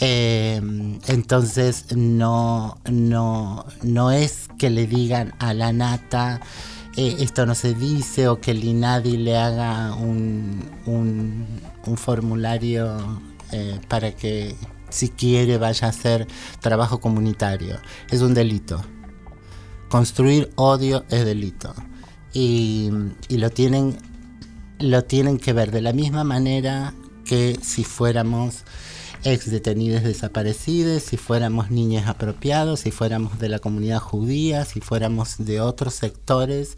Eh, 0.00 0.62
entonces 1.08 1.96
no, 1.96 2.78
no, 2.90 3.66
no 3.82 4.10
es 4.12 4.48
que 4.56 4.70
le 4.70 4.86
digan 4.86 5.34
a 5.40 5.52
la 5.52 5.72
nata 5.72 6.40
eh, 6.96 7.16
esto 7.20 7.44
no 7.44 7.54
se 7.54 7.74
dice 7.74 8.28
o 8.28 8.40
que 8.40 8.52
el 8.52 8.64
INADI 8.64 9.16
le 9.16 9.36
haga 9.36 9.94
un, 9.94 10.60
un, 10.86 11.96
formulario 11.96 13.20
eh, 13.52 13.78
para 13.88 14.12
que 14.12 14.54
si 14.88 15.08
quiere 15.08 15.58
vaya 15.58 15.88
a 15.88 15.90
hacer 15.90 16.26
trabajo 16.60 17.00
comunitario. 17.00 17.76
Es 18.10 18.22
un 18.22 18.32
delito. 18.32 18.80
Construir 19.88 20.50
odio 20.54 21.04
es 21.10 21.24
delito. 21.24 21.74
Y, 22.32 22.90
y 23.28 23.38
lo 23.38 23.50
tienen 23.50 23.96
lo 24.80 25.04
tienen 25.04 25.38
que 25.38 25.52
ver 25.52 25.70
de 25.70 25.82
la 25.82 25.92
misma 25.92 26.24
manera 26.24 26.94
que 27.24 27.58
si 27.62 27.84
fuéramos 27.84 28.64
ex 29.22 29.50
detenidos 29.50 30.02
desaparecidos, 30.02 31.02
si 31.02 31.16
fuéramos 31.16 31.70
niños 31.70 32.06
apropiados, 32.06 32.80
si 32.80 32.90
fuéramos 32.90 33.38
de 33.38 33.50
la 33.50 33.58
comunidad 33.58 33.98
judía, 33.98 34.64
si 34.64 34.80
fuéramos 34.80 35.36
de 35.38 35.60
otros 35.60 35.94
sectores 35.94 36.76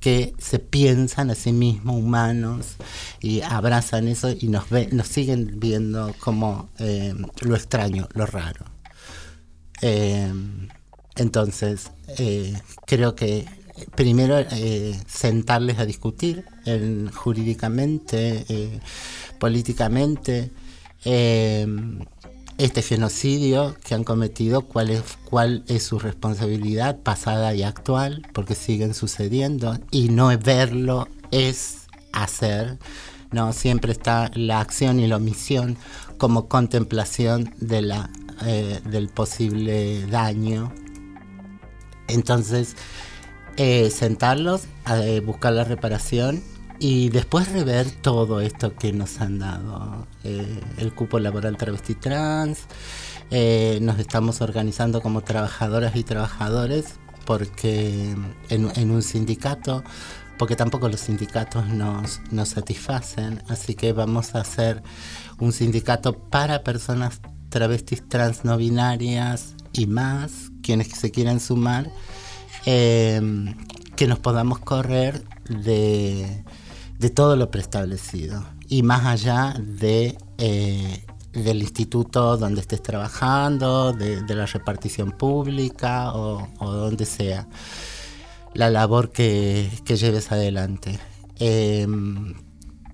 que 0.00 0.34
se 0.38 0.58
piensan 0.58 1.30
a 1.30 1.34
sí 1.34 1.52
mismos 1.52 1.96
humanos 1.96 2.76
y 3.20 3.42
abrazan 3.42 4.08
eso 4.08 4.30
y 4.30 4.48
nos, 4.48 4.70
ve, 4.70 4.88
nos 4.90 5.06
siguen 5.06 5.60
viendo 5.60 6.14
como 6.18 6.70
eh, 6.78 7.14
lo 7.40 7.54
extraño, 7.54 8.08
lo 8.14 8.26
raro. 8.26 8.64
Eh, 9.82 10.32
entonces, 11.16 11.90
eh, 12.18 12.58
creo 12.86 13.14
que 13.14 13.46
primero 13.94 14.38
eh, 14.38 14.98
sentarles 15.06 15.78
a 15.78 15.86
discutir 15.86 16.44
en, 16.64 17.10
jurídicamente, 17.10 18.44
eh, 18.48 18.80
políticamente, 19.38 20.50
eh, 21.04 21.66
este 22.58 22.82
genocidio 22.82 23.74
que 23.84 23.94
han 23.94 24.04
cometido, 24.04 24.62
cuál 24.62 24.90
es, 24.90 25.02
cuál 25.24 25.64
es 25.68 25.82
su 25.82 25.98
responsabilidad 25.98 27.00
pasada 27.00 27.54
y 27.54 27.62
actual, 27.62 28.26
porque 28.32 28.54
siguen 28.54 28.94
sucediendo, 28.94 29.78
y 29.90 30.10
no 30.10 30.36
verlo 30.38 31.08
es 31.30 31.86
hacer, 32.12 32.78
no 33.32 33.52
siempre 33.52 33.92
está 33.92 34.30
la 34.34 34.60
acción 34.60 35.00
y 35.00 35.06
la 35.06 35.16
omisión 35.16 35.76
como 36.18 36.46
contemplación 36.48 37.52
de 37.58 37.82
la, 37.82 38.10
eh, 38.44 38.80
del 38.84 39.08
posible 39.08 40.06
daño. 40.06 40.72
Entonces, 42.06 42.76
eh, 43.56 43.90
sentarlos, 43.90 44.62
eh, 44.90 45.20
buscar 45.20 45.52
la 45.52 45.64
reparación 45.64 46.42
y 46.78 47.10
después 47.10 47.52
rever 47.52 47.88
todo 47.90 48.40
esto 48.40 48.74
que 48.74 48.92
nos 48.92 49.20
han 49.20 49.38
dado. 49.38 50.08
Eh, 50.24 50.60
el 50.78 50.92
cupo 50.92 51.20
laboral 51.20 51.56
travesti 51.56 51.94
trans, 51.94 52.64
eh, 53.30 53.78
nos 53.80 54.00
estamos 54.00 54.40
organizando 54.40 55.00
como 55.00 55.22
trabajadoras 55.22 55.94
y 55.94 56.02
trabajadores 56.02 56.96
porque 57.24 58.16
en, 58.48 58.72
en 58.74 58.90
un 58.90 59.02
sindicato, 59.02 59.84
porque 60.38 60.56
tampoco 60.56 60.88
los 60.88 60.98
sindicatos 60.98 61.68
nos, 61.68 62.20
nos 62.32 62.48
satisfacen, 62.48 63.44
así 63.48 63.76
que 63.76 63.92
vamos 63.92 64.34
a 64.34 64.40
hacer 64.40 64.82
un 65.38 65.52
sindicato 65.52 66.18
para 66.18 66.64
personas 66.64 67.20
travestis 67.48 68.08
trans 68.08 68.44
no 68.44 68.56
binarias 68.56 69.54
y 69.72 69.86
más, 69.86 70.50
quienes 70.64 70.88
se 70.88 71.12
quieran 71.12 71.38
sumar 71.38 71.92
eh, 72.66 73.20
que 73.96 74.06
nos 74.06 74.18
podamos 74.18 74.58
correr 74.58 75.22
de, 75.48 76.44
de, 76.98 77.10
todo 77.10 77.36
lo 77.36 77.50
preestablecido 77.50 78.44
y 78.68 78.82
más 78.82 79.04
allá 79.04 79.54
de, 79.60 80.16
eh, 80.38 81.04
del 81.32 81.62
instituto 81.62 82.36
donde 82.36 82.62
estés 82.62 82.82
trabajando, 82.82 83.92
de, 83.92 84.22
la 84.34 84.46
repartición 84.46 85.12
pública 85.12 86.14
o, 86.14 86.48
donde 86.58 87.04
sea, 87.04 87.48
la 88.54 88.70
labor 88.70 89.10
que, 89.10 89.68
lleves 89.86 90.32
adelante. 90.32 90.98
Eh, 91.38 91.86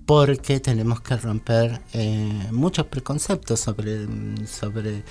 porque 0.09 0.59
tenemos 0.59 1.01
que 1.01 1.15
romper 1.17 1.81
eh, 1.93 2.47
muchos 2.49 2.87
preconceptos 2.87 3.59
sobre, 3.59 4.07
sobre 4.47 5.03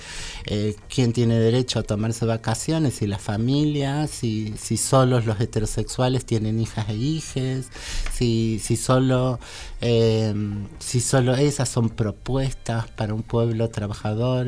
eh, 0.45 0.75
quién 0.93 1.13
tiene 1.13 1.39
derecho 1.39 1.79
a 1.79 1.83
tomarse 1.83 2.25
vacaciones 2.25 3.01
y 3.01 3.07
la 3.07 3.17
familia, 3.17 4.07
si, 4.07 4.53
si 4.57 4.75
solo 4.75 5.21
los 5.21 5.39
heterosexuales 5.39 6.25
tienen 6.25 6.59
hijas 6.59 6.89
e 6.89 6.95
hijes, 6.95 7.69
si, 8.11 8.59
si, 8.61 8.75
solo, 8.75 9.39
eh, 9.79 10.33
si 10.79 10.99
solo 10.99 11.33
esas 11.33 11.69
son 11.69 11.91
propuestas 11.91 12.89
para 12.89 13.13
un 13.13 13.23
pueblo 13.23 13.69
trabajador 13.69 14.47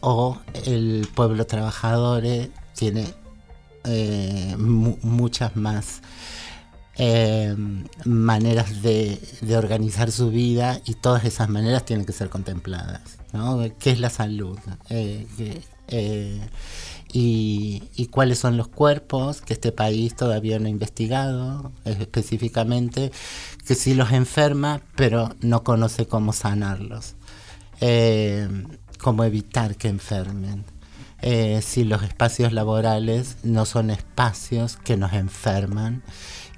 o 0.00 0.38
el 0.66 1.08
pueblo 1.14 1.46
trabajador 1.46 2.24
tiene 2.74 3.06
mu 4.58 4.96
muchas 5.02 5.54
más 5.54 6.00
eh, 6.96 7.56
maneras 8.04 8.82
de, 8.82 9.18
organizar 9.56 10.12
su 10.12 10.30
vida 10.30 10.80
y 10.84 10.94
todas 10.94 11.24
esas 11.24 11.48
maneras 11.48 11.84
tienen 11.84 12.06
que 12.06 12.12
ser 12.12 12.28
contempladas. 12.28 13.18
¿no? 13.32 13.60
¿Qué 13.78 13.90
es 13.90 14.00
la 14.00 14.10
salud? 14.10 14.58
Eh, 14.90 15.26
eh, 15.88 16.40
y, 17.12 17.82
y, 17.94 18.06
cuáles 18.06 18.38
son 18.38 18.56
los 18.56 18.68
cuerpos 18.68 19.40
que 19.40 19.54
este 19.54 19.72
país 19.72 20.16
todavía 20.16 20.58
no 20.58 20.66
ha 20.66 20.70
investigado 20.70 21.72
específicamente, 21.84 23.12
que 23.66 23.74
sí 23.74 23.94
los 23.94 24.12
enferma, 24.12 24.80
pero 24.96 25.34
no 25.40 25.62
conoce 25.62 26.06
cómo 26.06 26.32
sanarlos, 26.32 27.14
eh, 27.80 28.48
cómo 28.98 29.24
evitar 29.24 29.76
que 29.76 29.88
enfermen. 29.88 30.64
Si 31.62 31.84
los 31.84 32.02
espacios 32.02 32.52
laborales 32.52 33.38
no 33.42 33.64
son 33.64 33.88
espacios 33.88 34.76
que 34.76 34.98
nos 34.98 35.14
enferman 35.14 36.02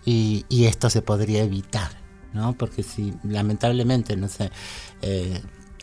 y, 0.07 0.47
y 0.49 0.65
esto 0.65 0.89
se 0.89 1.03
podría 1.03 1.43
evitar, 1.43 1.91
¿no? 2.33 2.55
Porque 2.57 2.83
si 2.83 3.13
lamentablemente, 3.25 4.17
no 4.17 4.29
sé, 4.29 4.51
eh, 5.03 5.43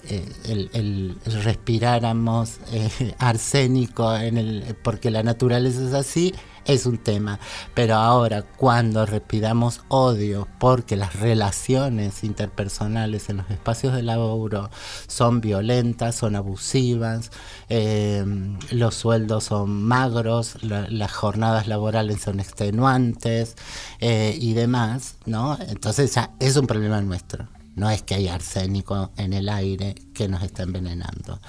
eh, 0.10 0.70
el, 0.74 1.16
respiráramos 1.44 2.60
eh, 2.72 3.14
arsénico 3.20 4.16
en 4.16 4.38
el, 4.38 4.76
porque 4.82 5.12
la 5.12 5.22
naturaleza 5.24 5.86
es 5.86 5.94
así, 5.94 6.34
es 6.65 6.86
un 6.86 6.97
tema. 6.97 7.39
Pero 7.73 7.95
ahora, 7.95 8.43
cuando 8.43 9.06
respiramos 9.06 9.82
odio 9.88 10.47
porque 10.60 10.95
las 10.95 11.15
relaciones 11.15 12.23
interpersonales 12.23 13.30
en 13.30 13.38
los 13.38 13.49
espacios 13.49 13.93
de 13.93 14.04
laburo 14.04 14.69
son 15.08 15.41
violentas, 15.41 16.15
son 16.15 16.36
abusivas, 16.36 17.32
eh, 17.69 18.23
los 18.71 18.95
sueldos 18.95 19.45
son 19.45 19.84
magros, 19.84 20.63
la, 20.63 20.88
las 20.89 21.12
jornadas 21.12 21.67
laborales 21.67 22.21
son 22.21 22.39
extenuantes 22.39 23.56
eh, 23.99 24.38
y 24.39 24.54
demás, 24.54 25.15
¿no? 25.26 25.58
Entonces 25.67 26.13
ya 26.13 26.32
es 26.39 26.56
un 26.56 26.67
problema 26.67 27.02
nuestro. 27.02 27.47
No 27.76 27.89
es 27.89 28.04
que 28.04 28.15
hay 28.15 28.28
arsénico 28.28 29.12
en 29.17 29.34
el 29.34 29.49
aire 29.49 29.95
que 30.13 30.28
nos 30.28 30.43
está 30.43 30.63
envenenando. 30.63 31.39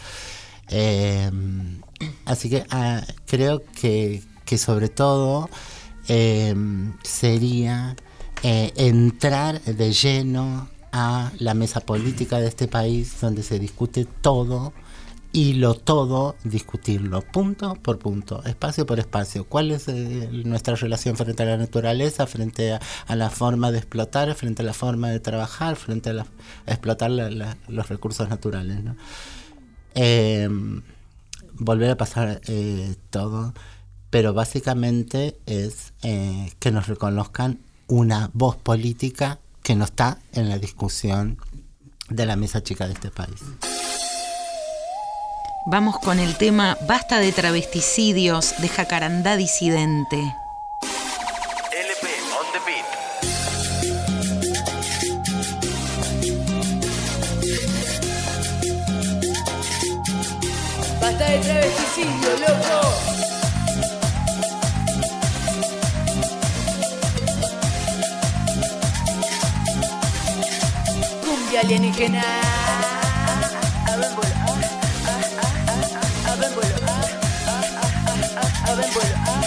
Eh, 0.69 1.31
así 2.25 2.49
que 2.49 2.65
ah, 2.71 3.03
creo 3.27 3.63
que, 3.81 4.23
que, 4.45 4.59
sobre 4.59 4.89
todo 4.89 5.49
eh, 6.09 6.55
sería 7.03 7.97
eh, 8.43 8.73
entrar 8.77 9.61
de 9.63 9.93
lleno 9.93 10.69
a 10.93 11.33
la 11.39 11.55
mesa 11.55 11.81
política 11.81 12.39
de 12.39 12.49
este 12.49 12.69
país 12.69 13.21
donde 13.21 13.43
se 13.43 13.59
discute 13.59 14.05
todo 14.05 14.73
y 15.35 15.55
lo 15.55 15.75
todo 15.75 16.37
discutirlo, 16.45 17.21
punto 17.21 17.75
por 17.75 17.99
punto, 17.99 18.45
espacio 18.45 18.87
por 18.87 19.01
espacio. 19.01 19.45
¿Cuál 19.45 19.73
es 19.73 19.89
eh, 19.89 20.29
nuestra 20.45 20.77
relación 20.77 21.17
frente 21.17 21.43
a 21.43 21.47
la 21.47 21.57
naturaleza, 21.57 22.29
frente 22.29 22.73
a, 22.73 22.81
a, 23.09 23.17
la 23.17 23.31
forma 23.31 23.73
de 23.73 23.79
explotar, 23.79 24.33
frente 24.37 24.63
a 24.63 24.65
la 24.65 24.73
forma 24.73 25.11
de 25.11 25.19
trabajar, 25.19 25.75
frente 25.75 26.11
a, 26.11 26.13
la, 26.13 26.27
explotar 26.67 27.11
los 27.11 27.89
recursos 27.89 28.29
naturales? 28.29 28.79
Eh, 29.97 30.49
volver 31.55 31.91
a 31.91 31.97
pasar 31.97 32.41
eh, 32.47 32.95
todo, 33.11 33.55
pero 34.15 34.33
básicamente 34.33 35.37
es 35.45 35.93
eh, 36.05 36.53
que 36.61 36.71
nos 36.71 36.87
reconozcan 36.87 37.59
una 37.89 38.31
voz 38.33 38.55
política 38.55 39.41
que 39.65 39.75
no 39.75 39.85
está 39.85 40.19
en 40.35 40.49
la 40.49 40.59
discusión 40.59 41.37
de 42.11 42.25
la 42.25 42.37
mesa 42.37 42.63
chica 42.63 42.87
de 42.87 42.93
este 42.93 43.11
país. 43.11 43.41
Vamos 45.67 45.99
con 45.99 46.21
el 46.21 46.37
tema 46.37 46.79
Basta 46.87 47.19
de 47.19 47.33
travesticidios 47.33 48.55
de 48.59 48.69
Jacarandá 48.69 49.37
Disidente. 49.37 50.19
LP 51.73 52.07
on 52.39 52.47
the 52.53 52.61
beat. 52.65 52.85
Basta 61.01 61.25
de 61.33 61.39
travesticidio, 61.41 62.31
loco. 62.47 63.14
A 71.57 71.63
vuelo, 71.63 71.87
ah. 79.27 79.41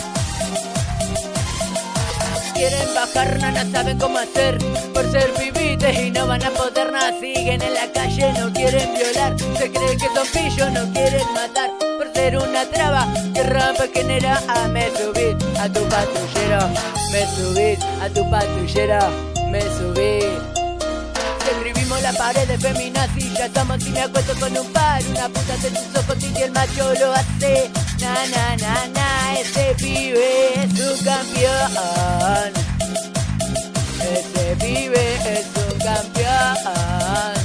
Quieren 2.54 2.96
bajar, 2.96 3.38
no, 3.40 3.52
no 3.52 3.72
saben 3.72 3.98
cómo 3.98 4.18
hacer. 4.18 4.58
Por 4.94 5.12
ser 5.12 5.34
pibites 5.34 6.00
y 6.00 6.12
no 6.12 6.28
van 6.28 6.44
a 6.44 6.50
poder 6.52 6.92
nada 6.92 7.12
Siguen 7.20 7.62
en 7.62 7.74
la 7.74 7.92
calle, 7.92 8.32
no 8.40 8.52
quieren 8.54 8.94
violar. 8.94 9.36
Se 9.58 9.72
creen 9.72 10.00
que 10.00 10.08
son 10.08 10.28
pillos, 10.34 10.72
no 10.72 10.92
quieren 10.94 11.34
matar. 11.34 11.72
Por 11.98 12.14
ser 12.14 12.38
una 12.38 12.66
traba 12.66 13.08
que 13.34 13.44
rampa 13.44 13.86
genera. 13.94 14.42
Ah, 14.48 14.68
Me 14.68 14.90
subí 14.92 15.36
a 15.60 15.68
tu 15.68 15.82
patrullero 15.90 16.70
Me 17.12 17.26
subí 17.36 17.78
a 18.02 18.10
tu 18.10 18.30
patrullero 18.30 19.00
Me 19.52 19.62
subí 19.62 20.57
la 21.96 22.12
pared 22.14 22.48
de 22.48 22.58
feminazi. 22.58 23.34
Ya 23.34 23.46
estamos 23.46 23.86
y 23.86 23.90
me 23.92 24.02
acuesto 24.02 24.34
con 24.40 24.58
un 24.58 24.68
par. 24.74 25.02
Una 25.10 25.30
puta 25.30 25.56
de 25.58 25.70
tus 25.70 26.04
ojos 26.04 26.18
y 26.22 26.42
el 26.42 26.52
macho 26.52 26.94
lo 27.00 27.14
hace. 27.14 27.72
Na 28.00 28.14
na 28.34 28.56
na 28.58 28.88
na 28.94 29.40
Ese 29.40 29.76
pibe 29.78 30.64
es 30.64 30.80
un 30.80 31.06
campeón. 31.06 32.52
Ese 34.02 34.56
pibe 34.60 35.16
es 35.34 35.48
un 35.56 35.80
campeón. 35.80 37.38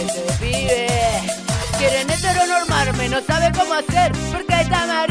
Ese 0.00 0.24
pibe 0.40 0.86
Quieren 1.78 2.10
heteronormarme, 2.10 3.08
no 3.08 3.20
sabe 3.22 3.52
cómo 3.52 3.74
hacer 3.74 4.12
Porque 4.32 4.60
esta 4.60 4.86
no 4.86 5.09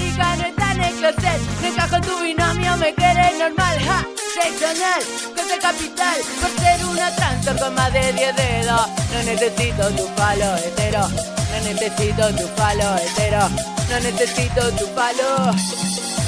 Me 1.09 1.69
encajo 1.69 1.95
en 1.95 2.01
tu 2.03 2.19
binomio, 2.19 2.77
me 2.77 2.93
quiere 2.93 3.35
normal 3.39 3.79
Ja, 3.79 4.05
seccional, 4.31 5.01
cosa 5.35 5.57
capital 5.59 6.19
Por 6.39 6.51
ser 6.63 6.85
una 6.85 7.15
transa 7.15 7.55
con 7.57 7.73
más 7.73 7.91
de 7.91 8.13
10 8.13 8.35
dedos. 8.35 8.87
No 9.11 9.23
necesito 9.23 9.89
tu 9.89 10.05
palo 10.13 10.55
hetero 10.57 11.07
No 11.09 11.59
necesito 11.63 12.29
tu 12.35 12.47
palo 12.49 12.95
hetero 12.97 13.49
No 13.89 13.99
necesito 14.01 14.71
tu 14.73 14.85
palo. 14.93 15.51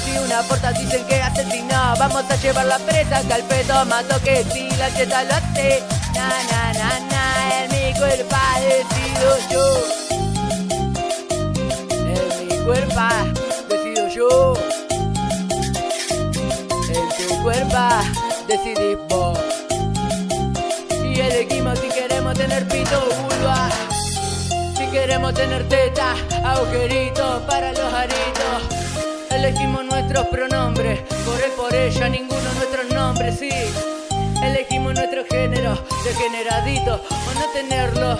Si 0.04 0.18
una 0.18 0.42
porta 0.42 0.72
dicen 0.72 1.04
que 1.06 1.22
asesinó 1.22 1.94
Vamos 2.00 2.24
a 2.28 2.34
llevar 2.34 2.66
la 2.66 2.78
presa 2.80 3.22
que 3.22 3.34
al 3.34 3.44
pedo 3.44 3.84
mato 3.84 4.20
que 4.24 4.44
si 4.52 4.68
la 4.70 4.92
cheta 4.96 5.22
lo 5.22 5.34
hace. 5.34 5.80
Na 6.12 6.28
na 6.50 6.72
na 6.72 6.98
na 7.08 7.62
En 7.62 7.70
mi 7.70 7.96
cuerpo 7.96 8.36
decido 8.66 9.38
yo. 9.48 9.64
En 12.04 12.48
mi 12.48 12.64
cuerpo 12.64 13.00
decido 13.68 14.08
yo 14.08 14.71
Decidís 18.46 18.98
vos 19.08 19.38
Y 21.04 21.20
elegimos 21.20 21.76
si 21.78 21.88
queremos 21.88 22.34
tener 22.34 22.68
pito 22.68 22.98
o 22.98 23.22
vulva 23.22 23.68
Si 24.76 24.86
queremos 24.86 25.34
tener 25.34 25.68
teta, 25.68 26.14
agujeritos 26.44 27.42
para 27.42 27.72
los 27.72 27.92
aritos 27.92 28.82
Elegimos 29.30 29.84
nuestros 29.84 30.26
pronombres, 30.26 31.00
por 31.24 31.40
por 31.56 31.74
ella, 31.74 32.08
ninguno 32.08 32.52
nuestros 32.54 32.88
nombres, 32.92 33.38
sí. 33.38 33.50
Elegimos 34.42 34.94
nuestro 34.94 35.24
género, 35.24 35.76
degeneradito 36.04 36.94
o 36.94 37.34
no 37.34 37.46
tenerlo. 37.52 38.18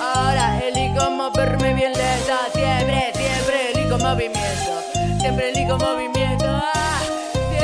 Ahora 0.00 0.58
elijo 0.64 1.10
moverme 1.10 1.74
bien 1.74 1.92
lenta, 1.92 2.38
siempre, 2.52 3.12
siempre 3.14 3.72
elijo 3.74 3.98
movimiento. 3.98 4.72
Siempre 5.20 5.50
elijo 5.50 5.78
movimiento, 5.78 6.46
ah, 6.48 7.00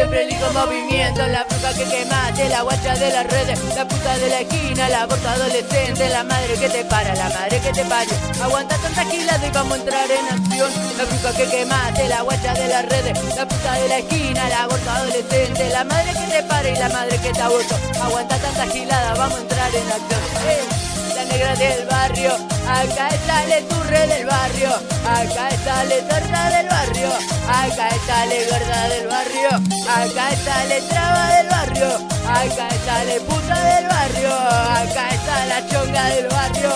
siempre 0.02 0.22
elijo 0.24 0.52
movimiento. 0.52 1.26
La 1.28 1.44
bruja 1.44 1.72
que 1.74 1.84
quemaste, 1.84 2.48
la 2.48 2.62
guacha 2.62 2.94
de 2.94 3.10
las 3.10 3.26
redes, 3.26 3.58
la 3.76 3.86
puta 3.86 4.18
de 4.18 4.28
la 4.28 4.40
esquina, 4.40 4.88
la 4.88 5.02
aborto 5.02 5.28
adolescente, 5.28 6.08
la 6.08 6.24
madre 6.24 6.54
que 6.54 6.68
te 6.68 6.84
para, 6.84 7.14
la 7.14 7.28
madre 7.28 7.60
que 7.60 7.72
te 7.72 7.84
parió. 7.84 8.14
Aguanta 8.42 8.76
tanta 8.78 9.04
gilada 9.04 9.46
y 9.46 9.50
vamos 9.50 9.72
a 9.72 9.80
entrar 9.80 10.10
en 10.10 10.26
acción. 10.26 10.70
La 10.98 11.04
bruja 11.04 11.36
que 11.36 11.46
quemaste, 11.46 12.08
la 12.08 12.22
guacha 12.22 12.54
de 12.54 12.68
las 12.68 12.84
redes, 12.86 13.36
la 13.36 13.46
puta 13.46 13.72
de 13.74 13.88
la 13.88 13.98
esquina, 13.98 14.48
la 14.48 14.62
aborto 14.64 14.90
adolescente, 14.90 15.68
la 15.70 15.84
madre 15.84 16.12
que 16.12 16.36
te 16.36 16.42
para 16.42 16.68
y 16.68 16.76
la 16.76 16.88
madre 16.88 17.18
que 17.18 17.32
te 17.32 17.42
abortó. 17.42 17.76
Aguanta 18.02 18.36
tanta 18.38 18.66
gilada, 18.66 19.14
vamos 19.14 19.38
a 19.38 19.42
entrar 19.42 19.70
en 19.74 19.92
acción. 19.92 20.91
Negra 21.32 21.54
del 21.56 21.86
barrio, 21.86 22.32
acá 22.68 23.08
está 23.08 23.44
la 23.46 23.60
turre 23.68 24.06
del 24.06 24.26
barrio, 24.26 24.70
acá 25.06 25.48
está 25.48 25.84
la 25.84 25.96
torta 26.08 26.50
del 26.50 26.68
barrio, 26.68 27.08
acá 27.48 27.88
está 27.88 28.26
la 28.26 28.34
gorda 28.50 28.88
del 28.88 29.06
barrio, 29.08 29.48
acá 29.88 30.30
está 30.32 30.64
la 30.64 30.78
traba 30.90 31.24
del 31.34 31.48
barrio, 31.48 31.88
acá 32.28 32.68
está 32.68 33.04
la 33.04 33.14
puta 33.28 33.64
del 33.70 33.86
barrio, 33.88 34.32
acá 34.80 35.08
está 35.10 35.46
la 35.46 35.66
chonga 35.68 36.04
del 36.10 36.28
barrio, 36.28 36.72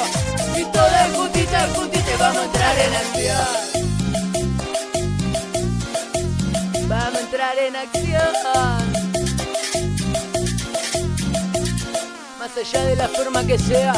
y 0.57 0.65
todas 0.65 1.11
juntitas, 1.15 1.71
juntitas 1.77 2.19
vamos 2.19 2.39
a 2.39 2.45
entrar 2.45 2.79
en 2.79 2.95
acción. 3.05 3.57
Vamos 6.89 7.15
a 7.15 7.21
entrar 7.21 7.59
en 7.59 7.77
acción. 7.77 9.07
Más 12.39 12.57
allá 12.57 12.85
de 12.85 12.97
la 12.97 13.09
forma 13.09 13.45
que 13.45 13.59
sea, 13.59 13.93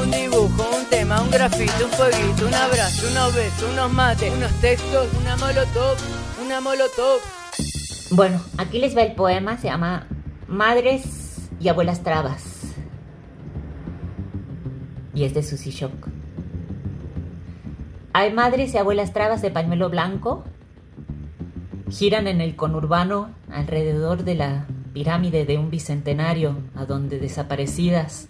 un 0.00 0.10
dibujo, 0.10 0.76
un 0.78 0.84
tema, 0.90 1.20
un 1.20 1.30
grafito, 1.30 1.84
un 1.84 1.90
fueguito, 1.90 2.46
un 2.46 2.54
abrazo, 2.54 3.06
unos 3.10 3.34
besos, 3.34 3.72
unos 3.72 3.92
mates, 3.92 4.32
unos 4.34 4.52
textos, 4.60 5.08
una 5.20 5.36
molotov, 5.36 5.96
una 6.44 6.60
molotov. 6.60 7.20
Bueno, 8.10 8.40
aquí 8.58 8.78
les 8.78 8.96
va 8.96 9.02
el 9.02 9.14
poema, 9.14 9.56
se 9.58 9.68
llama 9.68 10.06
Madres 10.48 11.48
y 11.60 11.68
Abuelas 11.68 12.02
Trabas. 12.02 12.74
Y 15.14 15.24
es 15.24 15.34
de 15.34 15.42
Susie 15.42 15.72
Shock. 15.72 16.08
Hay 18.12 18.32
madres 18.32 18.74
y 18.74 18.78
abuelas 18.78 19.12
trabas 19.12 19.42
de 19.42 19.50
pañuelo 19.50 19.90
blanco. 19.90 20.44
Giran 21.90 22.26
en 22.26 22.40
el 22.40 22.54
conurbano 22.56 23.30
alrededor 23.50 24.24
de 24.24 24.34
la 24.36 24.66
pirámide 24.92 25.44
de 25.44 25.58
un 25.58 25.70
bicentenario 25.70 26.56
a 26.76 26.84
donde 26.84 27.18
desaparecidas 27.18 28.28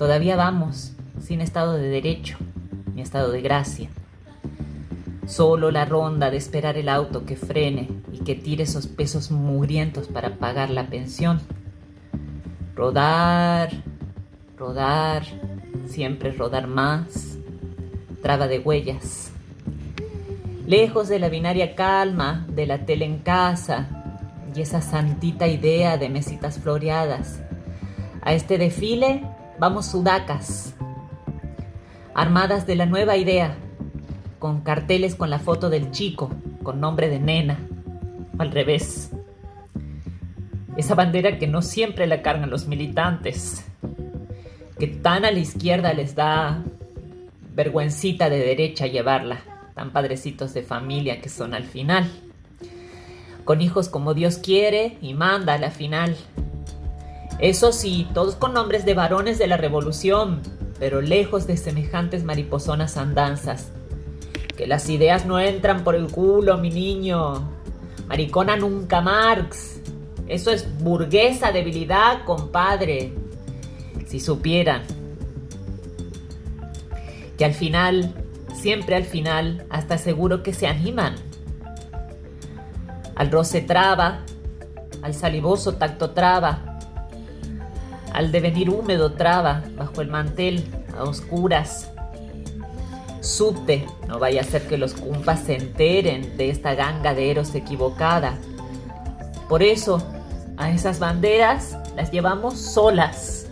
todavía 0.00 0.34
vamos 0.34 0.94
sin 1.20 1.42
estado 1.42 1.74
de 1.74 1.90
derecho 1.90 2.38
ni 2.94 3.02
estado 3.02 3.32
de 3.32 3.42
gracia. 3.42 3.90
Solo 5.26 5.70
la 5.70 5.84
ronda 5.84 6.30
de 6.30 6.38
esperar 6.38 6.78
el 6.78 6.88
auto 6.88 7.26
que 7.26 7.36
frene 7.36 7.90
y 8.10 8.20
que 8.20 8.34
tire 8.34 8.62
esos 8.62 8.86
pesos 8.86 9.30
mugrientos 9.30 10.08
para 10.08 10.36
pagar 10.36 10.70
la 10.70 10.86
pensión. 10.86 11.42
Rodar, 12.74 13.72
rodar, 14.56 15.24
siempre 15.84 16.32
rodar 16.32 16.66
más. 16.66 17.36
Traba 18.22 18.48
de 18.48 18.58
huellas. 18.58 19.32
Lejos 20.66 21.08
de 21.08 21.18
la 21.18 21.28
binaria 21.28 21.74
calma, 21.74 22.46
de 22.48 22.64
la 22.64 22.86
tele 22.86 23.04
en 23.04 23.18
casa 23.18 23.90
y 24.56 24.62
esa 24.62 24.80
santita 24.80 25.46
idea 25.46 25.98
de 25.98 26.08
mesitas 26.08 26.58
floreadas. 26.58 27.42
A 28.22 28.32
este 28.32 28.56
desfile 28.56 29.26
vamos 29.60 29.84
sudacas, 29.84 30.74
armadas 32.14 32.66
de 32.66 32.76
la 32.76 32.86
nueva 32.86 33.18
idea, 33.18 33.58
con 34.38 34.62
carteles 34.62 35.14
con 35.14 35.28
la 35.28 35.38
foto 35.38 35.68
del 35.68 35.90
chico, 35.90 36.30
con 36.62 36.80
nombre 36.80 37.10
de 37.10 37.20
nena, 37.20 37.58
al 38.38 38.52
revés. 38.52 39.10
Esa 40.78 40.94
bandera 40.94 41.38
que 41.38 41.46
no 41.46 41.60
siempre 41.60 42.06
la 42.06 42.22
cargan 42.22 42.48
los 42.48 42.68
militantes, 42.68 43.66
que 44.78 44.86
tan 44.86 45.26
a 45.26 45.30
la 45.30 45.40
izquierda 45.40 45.92
les 45.92 46.14
da 46.14 46.64
vergüencita 47.54 48.30
de 48.30 48.38
derecha 48.38 48.86
llevarla, 48.86 49.42
tan 49.74 49.90
padrecitos 49.90 50.54
de 50.54 50.62
familia 50.62 51.20
que 51.20 51.28
son 51.28 51.52
al 51.52 51.64
final, 51.64 52.10
con 53.44 53.60
hijos 53.60 53.90
como 53.90 54.14
Dios 54.14 54.38
quiere 54.38 54.96
y 55.02 55.12
manda 55.12 55.52
a 55.52 55.58
la 55.58 55.70
final. 55.70 56.16
Eso 57.40 57.72
sí, 57.72 58.06
todos 58.12 58.36
con 58.36 58.52
nombres 58.52 58.84
de 58.84 58.94
varones 58.94 59.38
de 59.38 59.46
la 59.46 59.56
revolución, 59.56 60.42
pero 60.78 61.00
lejos 61.00 61.46
de 61.46 61.56
semejantes 61.56 62.22
mariposonas 62.22 62.96
andanzas. 62.96 63.70
Que 64.56 64.66
las 64.66 64.90
ideas 64.90 65.24
no 65.24 65.40
entran 65.40 65.82
por 65.82 65.94
el 65.94 66.08
culo, 66.08 66.58
mi 66.58 66.70
niño. 66.70 67.48
Maricona 68.08 68.56
nunca 68.56 69.00
Marx. 69.00 69.80
Eso 70.28 70.50
es 70.50 70.66
burguesa 70.80 71.50
debilidad, 71.50 72.24
compadre. 72.24 73.14
Si 74.06 74.20
supieran 74.20 74.82
que 77.38 77.46
al 77.46 77.54
final, 77.54 78.12
siempre 78.52 78.96
al 78.96 79.04
final, 79.04 79.64
hasta 79.70 79.96
seguro 79.96 80.42
que 80.42 80.52
se 80.52 80.66
animan. 80.66 81.14
Al 83.14 83.30
roce 83.30 83.62
traba, 83.62 84.26
al 85.00 85.14
salivoso 85.14 85.76
tacto 85.76 86.10
traba, 86.10 86.69
al 88.20 88.32
devenir 88.32 88.68
húmedo 88.68 89.12
traba 89.12 89.64
bajo 89.78 90.02
el 90.02 90.08
mantel 90.08 90.62
a 90.94 91.04
oscuras. 91.04 91.90
subte. 93.22 93.86
No 94.08 94.18
vaya 94.18 94.42
a 94.42 94.44
ser 94.44 94.68
que 94.68 94.76
los 94.76 94.92
cumpas 94.92 95.40
se 95.40 95.56
enteren 95.56 96.36
de 96.36 96.50
esta 96.50 96.74
ganga 96.74 97.14
de 97.14 97.30
eros 97.30 97.54
equivocada. 97.54 98.34
Por 99.48 99.62
eso, 99.62 100.02
a 100.58 100.70
esas 100.70 100.98
banderas 100.98 101.78
las 101.96 102.10
llevamos 102.10 102.58
solas. 102.58 103.48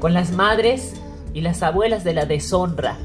Con 0.00 0.14
las 0.14 0.32
madres 0.32 0.94
y 1.34 1.42
las 1.42 1.62
abuelas 1.62 2.04
de 2.04 2.14
la 2.14 2.24
deshonra. 2.24 2.96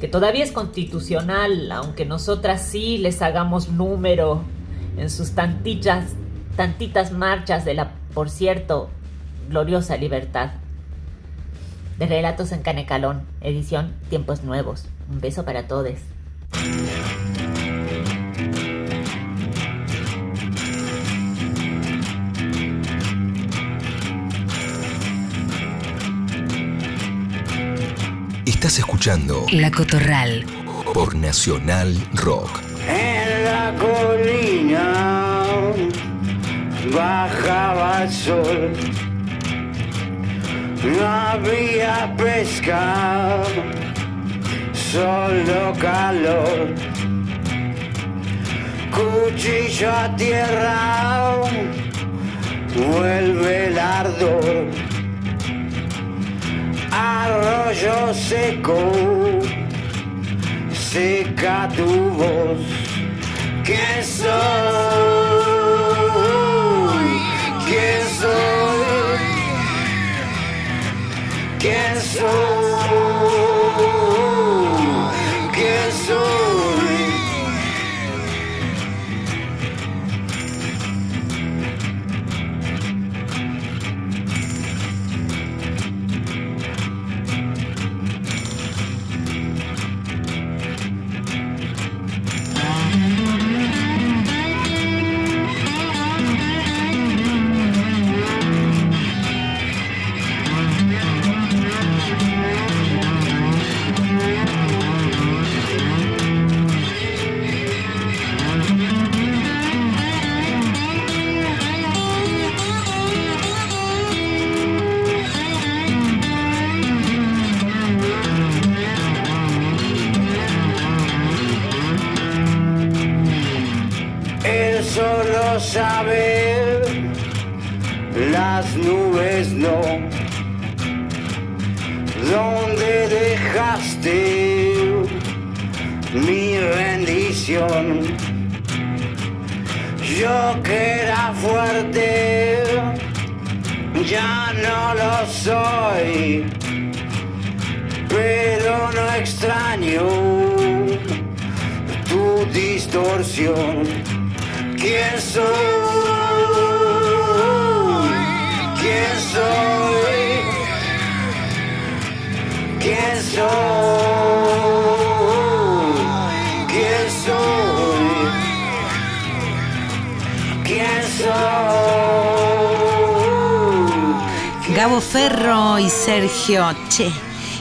Que 0.00 0.08
todavía 0.08 0.42
es 0.42 0.50
constitucional, 0.50 1.70
aunque 1.70 2.04
nosotras 2.04 2.60
sí 2.60 2.98
les 2.98 3.22
hagamos 3.22 3.68
número 3.68 4.42
en 4.96 5.10
sus 5.10 5.30
tantitas, 5.30 6.14
tantitas 6.56 7.12
marchas 7.12 7.64
de 7.64 7.74
la, 7.74 7.92
por 8.14 8.30
cierto, 8.30 8.88
gloriosa 9.48 9.96
libertad. 9.96 10.52
De 11.98 12.06
Relatos 12.06 12.52
en 12.52 12.62
Canecalón, 12.62 13.22
edición 13.40 13.92
Tiempos 14.08 14.42
Nuevos. 14.42 14.86
Un 15.10 15.20
beso 15.20 15.44
para 15.44 15.66
todos. 15.66 15.94
Estás 28.46 28.78
escuchando 28.78 29.44
La 29.52 29.70
Cotorral. 29.70 30.46
por 30.94 31.14
Nacional 31.14 31.96
Rock. 32.14 32.60
En 32.88 33.44
la 33.44 33.74
colina 33.78 34.43
bajaba 36.94 38.04
el 38.04 38.10
sol. 38.10 38.72
No 40.84 41.06
había 41.06 42.14
pesca, 42.16 43.42
solo 44.72 45.72
calor. 45.80 46.74
Cuchillo 48.94 49.90
a 49.90 50.16
tierra, 50.16 51.34
vuelve 52.76 53.66
el 53.66 53.78
ardor. 53.78 54.66
Arroyo 56.92 58.14
seco, 58.14 58.92
seca 60.72 61.68
tu 61.74 62.10
voz. 62.10 62.60
¿Quién 63.64 64.04
soy? 64.04 65.23
¿Quién 71.58 72.00
soy? 72.00 73.13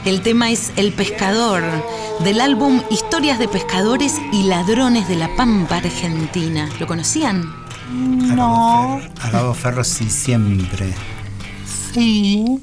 El 0.06 0.22
tema 0.22 0.51
es 0.51 0.74
El 0.76 0.91
Pescador, 0.91 1.64
del 2.26 2.41
álbum 2.41 2.82
Historias 2.91 3.39
de 3.39 3.47
Pescadores 3.47 4.16
y 4.34 4.43
Ladrones 4.43 5.08
de 5.08 5.16
la 5.16 5.34
Pampa 5.38 5.78
Argentina. 5.78 6.70
¿Lo 6.78 6.88
conocían? 6.88 7.49
No. 7.89 8.99
A 9.22 9.30
Gabo 9.32 9.54
Ferro 9.54 9.86
sí 9.86 10.10
siempre. 10.10 10.93
Sí. 11.93 12.60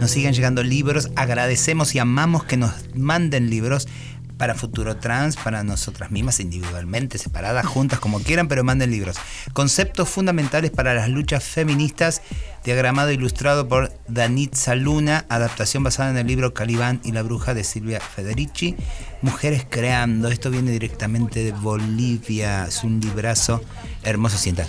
Nos 0.00 0.10
siguen 0.10 0.32
llegando 0.32 0.62
libros. 0.62 1.10
Agradecemos 1.14 1.94
y 1.94 1.98
amamos 1.98 2.44
que 2.44 2.56
nos 2.56 2.72
manden 2.94 3.50
libros 3.50 3.86
para 4.36 4.54
Futuro 4.54 4.96
Trans, 4.96 5.36
para 5.36 5.62
nosotras 5.62 6.10
mismas, 6.10 6.40
individualmente, 6.40 7.18
separadas, 7.18 7.66
juntas, 7.66 7.98
como 7.98 8.20
quieran, 8.20 8.48
pero 8.48 8.64
manden 8.64 8.90
libros. 8.90 9.16
Conceptos 9.52 10.08
fundamentales 10.08 10.70
para 10.70 10.94
las 10.94 11.08
luchas 11.08 11.44
feministas, 11.44 12.22
diagramado 12.64 13.10
e 13.10 13.14
ilustrado 13.14 13.68
por 13.68 13.92
Danitza 14.08 14.74
Luna, 14.74 15.24
adaptación 15.28 15.82
basada 15.82 16.10
en 16.10 16.18
el 16.18 16.26
libro 16.26 16.54
Calibán 16.54 17.00
y 17.04 17.12
la 17.12 17.22
bruja 17.22 17.54
de 17.54 17.64
Silvia 17.64 18.00
Federici. 18.00 18.76
Mujeres 19.22 19.66
creando, 19.68 20.28
esto 20.28 20.50
viene 20.50 20.70
directamente 20.70 21.42
de 21.42 21.52
Bolivia, 21.52 22.66
es 22.66 22.84
un 22.84 23.00
librazo 23.00 23.62
hermoso, 24.02 24.36
sienta. 24.36 24.66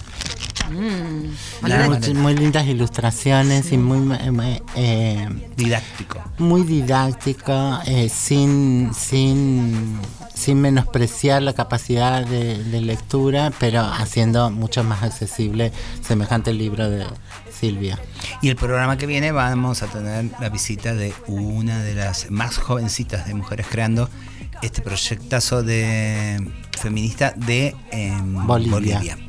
Muy, 0.69 2.13
muy 2.13 2.35
lindas 2.35 2.65
ilustraciones 2.67 3.71
y 3.71 3.77
muy 3.77 4.15
eh, 4.15 4.61
eh, 4.75 5.27
didáctico. 5.55 6.23
Muy 6.37 6.63
didáctico, 6.63 7.79
eh, 7.85 8.09
sin, 8.09 8.91
sin, 8.93 9.99
sin 10.33 10.61
menospreciar 10.61 11.41
la 11.41 11.53
capacidad 11.53 12.25
de, 12.25 12.63
de 12.63 12.81
lectura, 12.81 13.51
pero 13.59 13.81
haciendo 13.81 14.49
mucho 14.51 14.83
más 14.83 15.03
accesible 15.03 15.71
semejante 16.01 16.53
libro 16.53 16.89
de 16.89 17.05
Silvia. 17.51 17.99
Y 18.41 18.49
el 18.49 18.55
programa 18.55 18.97
que 18.97 19.05
viene 19.05 19.31
vamos 19.31 19.83
a 19.83 19.87
tener 19.87 20.29
la 20.39 20.49
visita 20.49 20.93
de 20.93 21.13
una 21.27 21.81
de 21.83 21.95
las 21.95 22.29
más 22.29 22.57
jovencitas 22.57 23.25
de 23.25 23.33
Mujeres 23.33 23.67
Creando, 23.69 24.09
este 24.61 24.81
proyectazo 24.81 25.63
de 25.63 26.51
feminista 26.79 27.33
de 27.35 27.75
em, 27.91 28.45
Bolivia. 28.45 28.97
Bolivia. 28.97 29.26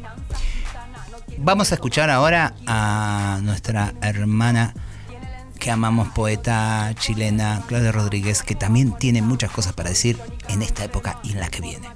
Vamos 1.41 1.71
a 1.71 1.77
escuchar 1.77 2.11
ahora 2.11 2.55
a 2.67 3.39
nuestra 3.43 3.95
hermana 4.03 4.75
que 5.59 5.71
amamos, 5.71 6.09
poeta 6.09 6.93
chilena, 6.97 7.63
Claudia 7.67 7.93
Rodríguez, 7.93 8.43
que 8.43 8.55
también 8.55 8.93
tiene 8.99 9.23
muchas 9.23 9.51
cosas 9.51 9.73
para 9.73 9.89
decir 9.89 10.19
en 10.49 10.63
esta 10.63 10.85
época 10.85 11.21
y 11.23 11.33
en 11.33 11.41
la 11.41 11.49
que 11.49 11.61
viene. 11.61 11.89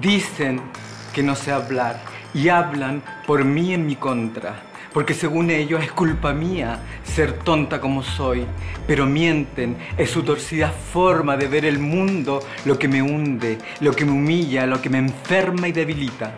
Dicen 0.00 0.62
que 1.12 1.22
no 1.22 1.34
sé 1.34 1.52
hablar 1.52 2.00
y 2.32 2.48
hablan 2.48 3.02
por 3.26 3.44
mí 3.44 3.74
en 3.74 3.86
mi 3.86 3.96
contra, 3.96 4.62
porque 4.92 5.14
según 5.14 5.50
ellos 5.50 5.82
es 5.82 5.92
culpa 5.92 6.32
mía 6.32 6.80
ser 7.04 7.32
tonta 7.32 7.80
como 7.80 8.02
soy, 8.02 8.46
pero 8.86 9.06
mienten, 9.06 9.76
es 9.96 10.10
su 10.10 10.22
torcida 10.22 10.70
forma 10.70 11.36
de 11.36 11.48
ver 11.48 11.64
el 11.64 11.78
mundo 11.78 12.40
lo 12.64 12.78
que 12.78 12.88
me 12.88 13.02
hunde, 13.02 13.58
lo 13.80 13.92
que 13.92 14.04
me 14.04 14.12
humilla, 14.12 14.66
lo 14.66 14.80
que 14.80 14.90
me 14.90 14.98
enferma 14.98 15.68
y 15.68 15.72
debilita. 15.72 16.34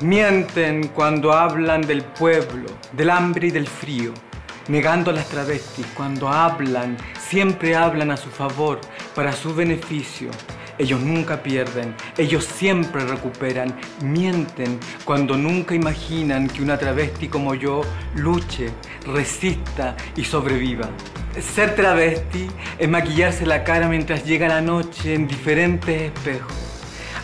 Mienten 0.00 0.88
cuando 0.88 1.32
hablan 1.32 1.82
del 1.82 2.02
pueblo, 2.02 2.68
del 2.92 3.10
hambre 3.10 3.48
y 3.48 3.50
del 3.50 3.66
frío, 3.66 4.14
negando 4.68 5.12
las 5.12 5.28
travestis. 5.28 5.86
Cuando 5.94 6.28
hablan, 6.28 6.96
siempre 7.18 7.76
hablan 7.76 8.10
a 8.10 8.16
su 8.16 8.30
favor, 8.30 8.80
para 9.14 9.32
su 9.32 9.54
beneficio. 9.54 10.30
Ellos 10.80 11.02
nunca 11.02 11.42
pierden, 11.42 11.94
ellos 12.16 12.46
siempre 12.46 13.04
recuperan, 13.04 13.76
mienten 14.02 14.80
cuando 15.04 15.36
nunca 15.36 15.74
imaginan 15.74 16.48
que 16.48 16.62
una 16.62 16.78
travesti 16.78 17.28
como 17.28 17.54
yo 17.54 17.82
luche, 18.14 18.70
resista 19.04 19.94
y 20.16 20.24
sobreviva. 20.24 20.88
Ser 21.38 21.74
travesti 21.74 22.48
es 22.78 22.88
maquillarse 22.88 23.44
la 23.44 23.62
cara 23.62 23.88
mientras 23.88 24.24
llega 24.24 24.48
la 24.48 24.62
noche 24.62 25.12
en 25.12 25.28
diferentes 25.28 26.00
espejos. 26.00 26.54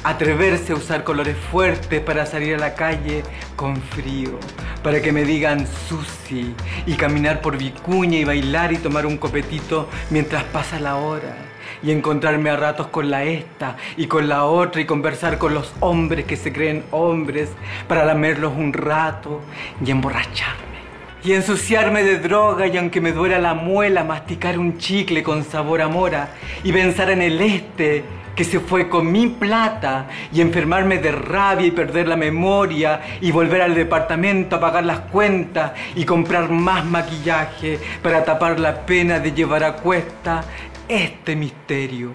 Atreverse 0.04 0.74
a 0.74 0.76
usar 0.76 1.02
colores 1.02 1.38
fuertes 1.50 2.02
para 2.02 2.26
salir 2.26 2.56
a 2.56 2.58
la 2.58 2.74
calle 2.74 3.22
con 3.56 3.80
frío, 3.80 4.38
para 4.82 5.00
que 5.00 5.12
me 5.12 5.24
digan 5.24 5.66
Susi 5.88 6.54
y 6.84 6.92
caminar 6.92 7.40
por 7.40 7.56
Vicuña 7.56 8.18
y 8.18 8.24
bailar 8.24 8.74
y 8.74 8.76
tomar 8.76 9.06
un 9.06 9.16
copetito 9.16 9.88
mientras 10.10 10.44
pasa 10.44 10.78
la 10.78 10.96
hora 10.96 11.55
y 11.82 11.90
encontrarme 11.90 12.50
a 12.50 12.56
ratos 12.56 12.88
con 12.88 13.10
la 13.10 13.24
esta 13.24 13.76
y 13.96 14.06
con 14.06 14.28
la 14.28 14.44
otra 14.44 14.80
y 14.80 14.86
conversar 14.86 15.38
con 15.38 15.54
los 15.54 15.74
hombres 15.80 16.24
que 16.26 16.36
se 16.36 16.52
creen 16.52 16.84
hombres 16.90 17.50
para 17.88 18.04
lamerlos 18.04 18.52
un 18.56 18.72
rato 18.72 19.40
y 19.84 19.90
emborracharme. 19.90 20.76
Y 21.24 21.32
ensuciarme 21.32 22.04
de 22.04 22.20
droga 22.20 22.68
y 22.68 22.76
aunque 22.76 23.00
me 23.00 23.12
duela 23.12 23.38
la 23.38 23.54
muela, 23.54 24.04
masticar 24.04 24.58
un 24.58 24.78
chicle 24.78 25.22
con 25.22 25.42
sabor 25.42 25.82
a 25.82 25.88
mora 25.88 26.28
y 26.62 26.72
pensar 26.72 27.10
en 27.10 27.22
el 27.22 27.40
este 27.40 28.04
que 28.36 28.44
se 28.44 28.60
fue 28.60 28.88
con 28.88 29.10
mi 29.10 29.28
plata 29.28 30.06
y 30.30 30.42
enfermarme 30.42 30.98
de 30.98 31.10
rabia 31.10 31.66
y 31.66 31.70
perder 31.70 32.06
la 32.06 32.16
memoria 32.16 33.00
y 33.22 33.32
volver 33.32 33.62
al 33.62 33.74
departamento 33.74 34.56
a 34.56 34.60
pagar 34.60 34.84
las 34.84 35.00
cuentas 35.00 35.72
y 35.96 36.04
comprar 36.04 36.50
más 36.50 36.84
maquillaje 36.84 37.80
para 38.02 38.24
tapar 38.24 38.60
la 38.60 38.84
pena 38.84 39.18
de 39.18 39.32
llevar 39.32 39.64
a 39.64 39.72
cuesta 39.72 40.44
este 40.88 41.36
misterio. 41.36 42.12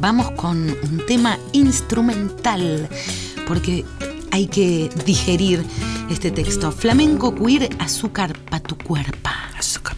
Vamos 0.00 0.32
con 0.32 0.58
un 0.68 1.06
tema 1.06 1.38
instrumental, 1.52 2.88
porque 3.48 3.84
hay 4.32 4.46
que 4.48 4.90
digerir 5.06 5.64
este 6.10 6.30
texto. 6.30 6.70
Flamenco 6.70 7.34
queer, 7.34 7.70
azúcar 7.78 8.38
pa' 8.50 8.60
tu 8.60 8.76
cuerpo. 8.76 9.30
Azúcar 9.58 9.96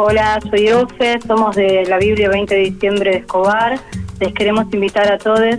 Hola, 0.00 0.38
soy 0.48 0.68
Ofe, 0.70 1.18
somos 1.26 1.56
de 1.56 1.84
la 1.88 1.98
Biblia 1.98 2.28
20 2.28 2.54
de 2.54 2.60
diciembre 2.70 3.10
de 3.10 3.16
Escobar. 3.16 3.80
Les 4.20 4.32
queremos 4.32 4.72
invitar 4.72 5.10
a 5.10 5.18
todos 5.18 5.56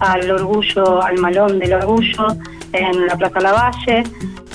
al 0.00 0.30
orgullo, 0.30 1.02
al 1.02 1.16
malón 1.16 1.58
del 1.58 1.72
orgullo 1.72 2.26
en 2.74 3.06
la 3.06 3.16
Plaza 3.16 3.40
Lavalle 3.40 4.04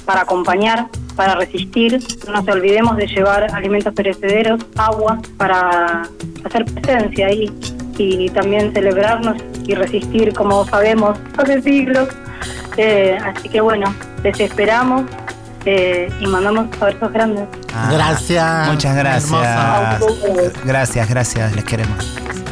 para 0.06 0.22
acompañar, 0.22 0.86
para 1.16 1.34
resistir. 1.34 2.00
No 2.28 2.34
nos 2.34 2.48
olvidemos 2.48 2.96
de 2.96 3.08
llevar 3.08 3.52
alimentos 3.56 3.92
perecederos, 3.96 4.64
agua, 4.76 5.20
para 5.38 6.04
hacer 6.44 6.66
presencia 6.66 7.26
ahí 7.26 7.52
y 7.98 8.30
también 8.30 8.72
celebrarnos 8.72 9.38
y 9.66 9.74
resistir 9.74 10.32
como 10.36 10.64
sabemos 10.66 11.18
hace 11.40 11.60
siglos. 11.64 12.08
Eh, 12.78 13.18
así 13.20 13.50
que 13.50 13.62
bueno, 13.62 13.96
les 14.24 14.40
esperamos 14.40 15.06
eh, 15.66 16.12
y 16.20 16.28
mandamos 16.28 16.68
abrazos 16.80 17.12
grandes. 17.12 17.46
Ah, 17.74 17.90
Gracias. 17.92 18.68
Muchas 18.68 18.96
gracias. 18.96 20.02
Gracias, 20.64 21.10
gracias, 21.10 21.56
les 21.56 21.64
queremos. 21.64 22.43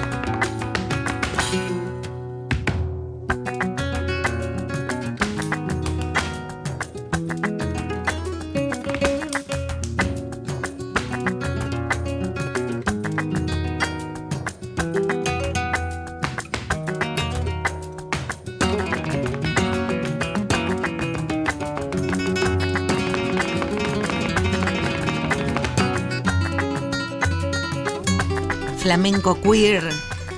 Flamenco 28.81 29.39
queer. 29.41 29.83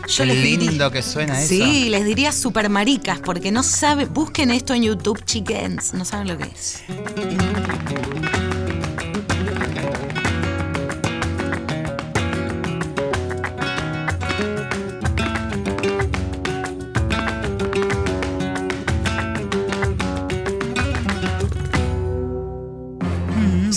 Yo 0.07 0.17
Qué 0.17 0.25
les 0.25 0.43
lindo 0.43 0.65
diría- 0.71 0.91
que 0.91 1.01
suena 1.01 1.39
eso. 1.41 1.47
Sí, 1.47 1.87
les 1.89 2.03
diría 2.03 2.33
super 2.33 2.69
maricas, 2.69 3.19
porque 3.19 3.51
no 3.53 3.63
sabe, 3.63 4.05
busquen 4.05 4.51
esto 4.51 4.73
en 4.73 4.83
YouTube, 4.83 5.23
chickens, 5.23 5.93
no 5.93 6.03
saben 6.03 6.27
lo 6.27 6.37
que 6.37 6.43
es. 6.43 6.83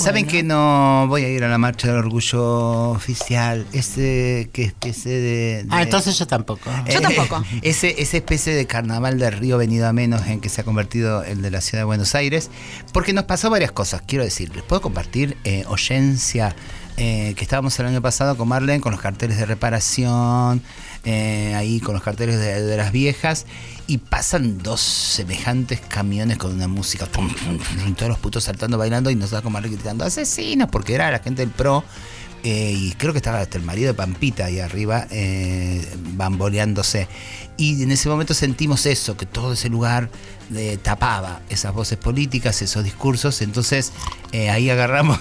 ¿Saben 0.06 0.24
bueno. 0.24 0.30
que 0.38 0.42
no 0.44 1.06
voy 1.08 1.24
a 1.24 1.28
ir 1.28 1.42
a 1.44 1.48
la 1.48 1.58
marcha 1.58 1.88
del 1.88 1.96
orgullo 1.96 2.90
oficial? 2.90 3.66
Ese 3.72 4.48
que 4.52 4.62
especie 4.64 5.10
de. 5.12 5.20
de- 5.64 5.66
Ah, 5.70 5.82
entonces 5.82 6.18
yo 6.18 6.26
tampoco. 6.26 6.70
Eh, 6.86 6.98
Ese, 7.62 8.00
esa 8.00 8.16
especie 8.16 8.54
de 8.54 8.66
carnaval 8.66 9.18
de 9.18 9.30
Río 9.30 9.58
venido 9.58 9.86
a 9.88 9.92
menos 9.92 10.26
en 10.26 10.40
que 10.40 10.48
se 10.48 10.60
ha 10.60 10.64
convertido 10.64 11.22
el 11.24 11.42
de 11.42 11.50
la 11.50 11.60
ciudad 11.60 11.80
de 11.82 11.86
Buenos 11.86 12.14
Aires, 12.14 12.50
porque 12.92 13.12
nos 13.12 13.24
pasó 13.24 13.50
varias 13.50 13.72
cosas, 13.72 14.02
quiero 14.06 14.24
decir, 14.24 14.54
les 14.54 14.62
puedo 14.64 14.80
compartir 14.80 15.36
eh, 15.44 15.64
oyencia, 15.68 16.54
eh, 16.96 17.34
que 17.36 17.42
estábamos 17.44 17.78
el 17.80 17.86
año 17.86 18.00
pasado 18.00 18.36
con 18.36 18.48
Marlene, 18.48 18.80
con 18.80 18.92
los 18.92 19.00
carteles 19.00 19.36
de 19.38 19.44
reparación, 19.46 20.62
eh, 21.04 21.52
ahí 21.56 21.80
con 21.80 21.94
los 21.94 22.02
carteles 22.02 22.38
de, 22.38 22.62
de 22.62 22.76
las 22.76 22.92
viejas, 22.92 23.44
y 23.86 23.98
pasan 23.98 24.58
dos 24.58 24.80
semejantes 24.80 25.80
camiones 25.80 26.38
con 26.38 26.52
una 26.52 26.68
música, 26.68 27.06
todos 27.06 28.08
los 28.08 28.18
putos 28.18 28.44
saltando, 28.44 28.78
bailando, 28.78 29.10
y 29.10 29.14
nos 29.14 29.30
da 29.30 29.42
Marlene 29.42 29.76
gritando, 29.76 30.04
asesinos, 30.04 30.68
porque 30.70 30.94
era 30.94 31.10
la 31.10 31.20
gente 31.20 31.42
del 31.42 31.50
PRO. 31.50 31.84
Eh, 32.42 32.72
y 32.76 32.92
creo 32.92 33.12
que 33.12 33.18
estaba 33.18 33.40
hasta 33.40 33.58
el 33.58 33.64
marido 33.64 33.88
de 33.88 33.94
Pampita 33.94 34.44
ahí 34.44 34.60
arriba, 34.60 35.06
eh, 35.10 35.84
bamboleándose. 36.14 37.08
Y 37.56 37.82
en 37.82 37.90
ese 37.90 38.08
momento 38.08 38.34
sentimos 38.34 38.86
eso, 38.86 39.16
que 39.16 39.26
todo 39.26 39.54
ese 39.54 39.68
lugar 39.68 40.10
eh, 40.54 40.78
tapaba 40.80 41.40
esas 41.48 41.74
voces 41.74 41.98
políticas, 41.98 42.62
esos 42.62 42.84
discursos. 42.84 43.42
Entonces 43.42 43.92
eh, 44.32 44.50
ahí 44.50 44.70
agarramos 44.70 45.18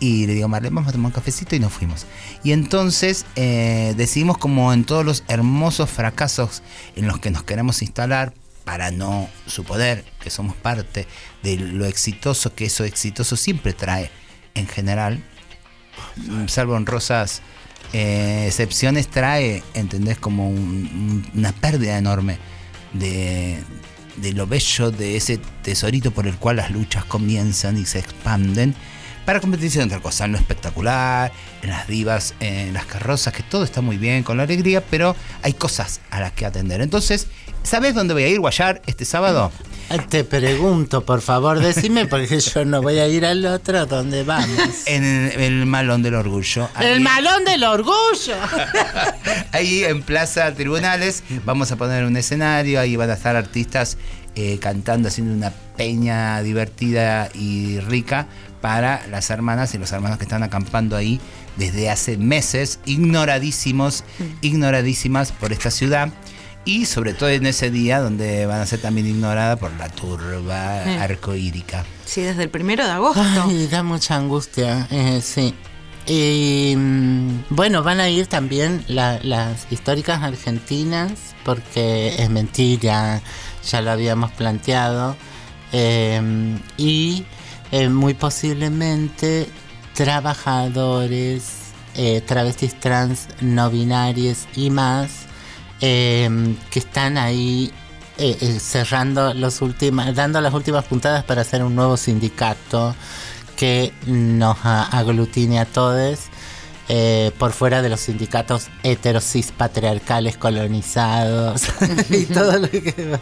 y 0.00 0.26
le 0.26 0.34
digo, 0.34 0.48
Marlene, 0.48 0.74
vamos 0.74 0.88
a 0.88 0.92
tomar 0.92 1.06
un 1.10 1.12
cafecito 1.12 1.54
y 1.54 1.60
nos 1.60 1.72
fuimos. 1.72 2.06
Y 2.42 2.52
entonces 2.52 3.26
eh, 3.36 3.94
decidimos 3.96 4.38
como 4.38 4.72
en 4.72 4.84
todos 4.84 5.04
los 5.04 5.24
hermosos 5.28 5.90
fracasos 5.90 6.62
en 6.96 7.06
los 7.06 7.18
que 7.20 7.30
nos 7.30 7.42
queremos 7.42 7.82
instalar, 7.82 8.32
para 8.64 8.90
no 8.90 9.28
suponer 9.46 10.04
que 10.22 10.30
somos 10.30 10.54
parte 10.54 11.06
de 11.42 11.56
lo 11.56 11.86
exitoso 11.86 12.54
que 12.54 12.66
eso 12.66 12.84
exitoso 12.84 13.34
siempre 13.36 13.72
trae 13.72 14.10
en 14.54 14.66
general, 14.68 15.22
salvo 16.46 16.74
honrosas 16.74 17.42
eh, 17.92 18.44
excepciones, 18.46 19.08
trae, 19.08 19.62
¿entendés? 19.74 20.18
Como 20.18 20.48
un- 20.48 20.54
un- 20.54 21.30
una 21.34 21.52
pérdida 21.52 21.98
enorme 21.98 22.38
de, 22.92 23.58
de 24.16 24.32
lo 24.34 24.46
bello 24.46 24.90
de 24.92 25.16
ese 25.16 25.40
tesorito 25.62 26.10
por 26.12 26.26
el 26.28 26.36
cual 26.36 26.56
las 26.56 26.70
luchas 26.70 27.04
comienzan 27.06 27.76
y 27.76 27.86
se 27.86 27.98
expanden 27.98 28.74
para 29.24 29.40
convertirse 29.40 29.80
en 29.80 29.86
otra 29.86 30.00
cosa, 30.00 30.24
en 30.24 30.32
lo 30.32 30.38
espectacular, 30.38 31.32
en 31.62 31.70
las 31.70 31.86
divas, 31.86 32.34
en 32.40 32.72
las 32.72 32.86
carrozas, 32.86 33.32
que 33.32 33.42
todo 33.42 33.64
está 33.64 33.80
muy 33.80 33.96
bien, 33.96 34.22
con 34.22 34.36
la 34.36 34.44
alegría, 34.44 34.82
pero 34.82 35.14
hay 35.42 35.52
cosas 35.52 36.00
a 36.10 36.20
las 36.20 36.32
que 36.32 36.46
atender. 36.46 36.80
Entonces, 36.80 37.26
¿sabes 37.62 37.94
dónde 37.94 38.14
voy 38.14 38.24
a 38.24 38.28
ir, 38.28 38.40
Guayar, 38.40 38.82
este 38.86 39.04
sábado? 39.04 39.52
Te 40.08 40.22
pregunto, 40.22 41.04
por 41.04 41.20
favor, 41.20 41.58
decime, 41.58 42.06
porque 42.06 42.38
yo 42.38 42.64
no 42.64 42.80
voy 42.80 43.00
a 43.00 43.08
ir 43.08 43.26
al 43.26 43.44
otro 43.44 43.86
donde 43.86 44.22
vamos. 44.22 44.48
En 44.86 45.04
el, 45.04 45.40
el 45.40 45.66
Malón 45.66 46.02
del 46.02 46.14
Orgullo. 46.14 46.68
El 46.80 47.00
malón 47.00 47.44
del 47.44 47.64
orgullo. 47.64 48.36
Ahí 49.52 49.84
en 49.84 50.02
Plaza 50.02 50.54
Tribunales 50.54 51.24
vamos 51.44 51.72
a 51.72 51.76
poner 51.76 52.04
un 52.04 52.16
escenario, 52.16 52.80
ahí 52.80 52.96
van 52.96 53.10
a 53.10 53.14
estar 53.14 53.36
artistas 53.36 53.98
eh, 54.36 54.58
cantando, 54.60 55.08
haciendo 55.08 55.34
una 55.34 55.50
peña 55.76 56.40
divertida 56.42 57.28
y 57.34 57.80
rica 57.80 58.28
para 58.60 59.06
las 59.08 59.30
hermanas 59.30 59.74
y 59.74 59.78
los 59.78 59.90
hermanos 59.92 60.18
que 60.18 60.24
están 60.24 60.42
acampando 60.42 60.96
ahí 60.96 61.20
desde 61.56 61.90
hace 61.90 62.16
meses, 62.18 62.78
ignoradísimos, 62.86 64.04
ignoradísimas 64.42 65.32
por 65.32 65.52
esta 65.52 65.70
ciudad. 65.70 66.10
Y 66.66 66.84
sobre 66.84 67.14
todo 67.14 67.30
en 67.30 67.46
ese 67.46 67.70
día 67.70 68.00
donde 68.00 68.44
van 68.44 68.60
a 68.60 68.66
ser 68.66 68.80
también 68.82 69.06
ignoradas 69.06 69.58
por 69.58 69.72
la 69.78 69.88
turba 69.88 70.82
Mm. 70.84 70.98
arcoírica. 71.00 71.84
Sí, 72.04 72.20
desde 72.20 72.42
el 72.42 72.50
primero 72.50 72.84
de 72.84 72.90
agosto. 72.92 73.22
Ay, 73.48 73.66
da 73.68 73.82
mucha 73.82 74.16
angustia, 74.16 74.86
eh, 74.90 75.20
sí. 75.22 75.54
Y 76.06 76.74
mm, 76.76 77.44
bueno, 77.50 77.82
van 77.82 78.00
a 78.00 78.08
ir 78.10 78.26
también 78.26 78.84
la- 78.88 79.20
las 79.22 79.66
históricas 79.70 80.22
argentinas, 80.22 81.12
porque 81.44 82.14
es 82.18 82.28
mentira, 82.28 83.22
ya 83.68 83.80
lo 83.80 83.90
habíamos 83.90 84.30
planteado. 84.32 85.16
eh, 85.72 86.20
y 86.76 87.24
eh, 87.72 87.88
muy 87.88 88.14
posiblemente 88.14 89.48
trabajadores, 89.94 91.72
eh, 91.94 92.20
travestis 92.20 92.78
trans, 92.78 93.28
no 93.40 93.70
binarias 93.70 94.48
y 94.54 94.70
más, 94.70 95.26
eh, 95.80 96.56
que 96.70 96.78
están 96.78 97.16
ahí 97.16 97.72
eh, 98.18 98.36
eh, 98.38 98.60
cerrando 98.60 99.32
los 99.32 99.62
últimas, 99.62 100.14
dando 100.14 100.42
las 100.42 100.52
últimas 100.52 100.84
puntadas 100.84 101.24
para 101.24 101.40
hacer 101.40 101.64
un 101.64 101.74
nuevo 101.74 101.96
sindicato 101.96 102.94
que 103.56 103.94
nos 104.06 104.58
aglutine 104.62 105.58
a 105.58 105.64
todos 105.64 106.20
eh, 106.92 107.30
por 107.38 107.52
fuera 107.52 107.82
de 107.82 107.88
los 107.88 108.00
sindicatos 108.00 108.66
heterosis 108.82 109.52
patriarcales 109.52 110.36
colonizados 110.36 111.62
y 112.10 112.24
todo 112.26 112.58
lo 112.58 112.68
que 112.68 113.16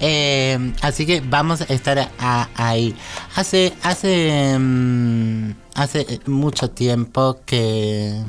Eh, 0.00 0.74
así 0.82 1.06
que 1.06 1.22
vamos 1.22 1.62
a 1.62 1.64
estar 1.64 2.10
ahí. 2.18 2.94
Hace 3.34 3.72
hace 3.82 4.58
mm, 4.58 5.52
hace 5.74 6.20
mucho 6.26 6.68
tiempo 6.68 7.40
que 7.46 8.20